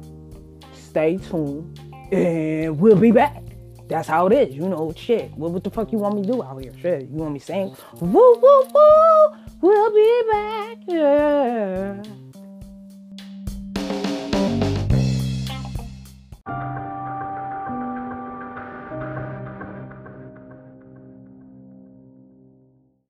Stay 0.74 1.18
tuned, 1.18 1.80
and 2.12 2.80
we'll 2.80 2.98
be 2.98 3.12
back. 3.12 3.44
That's 3.88 4.08
how 4.08 4.28
it 4.28 4.34
is, 4.34 4.56
you 4.56 4.68
know. 4.68 4.94
Shit, 4.98 5.32
what, 5.38 5.52
what 5.52 5.64
the 5.64 5.70
fuck 5.70 5.92
you 5.94 5.98
want 5.98 6.16
me 6.16 6.24
to 6.24 6.28
do 6.28 6.44
out 6.44 6.62
here? 6.62 6.74
Shit, 6.82 7.10
you 7.10 7.16
want 7.16 7.34
me 7.34 7.40
to 7.40 7.46
sing? 7.46 7.76
Woo 8.02 8.40
woo 8.42 8.64
woo. 8.74 9.38
We'll 9.62 9.94
be 9.94 10.22
back. 10.32 10.78
Yeah. 10.88 12.04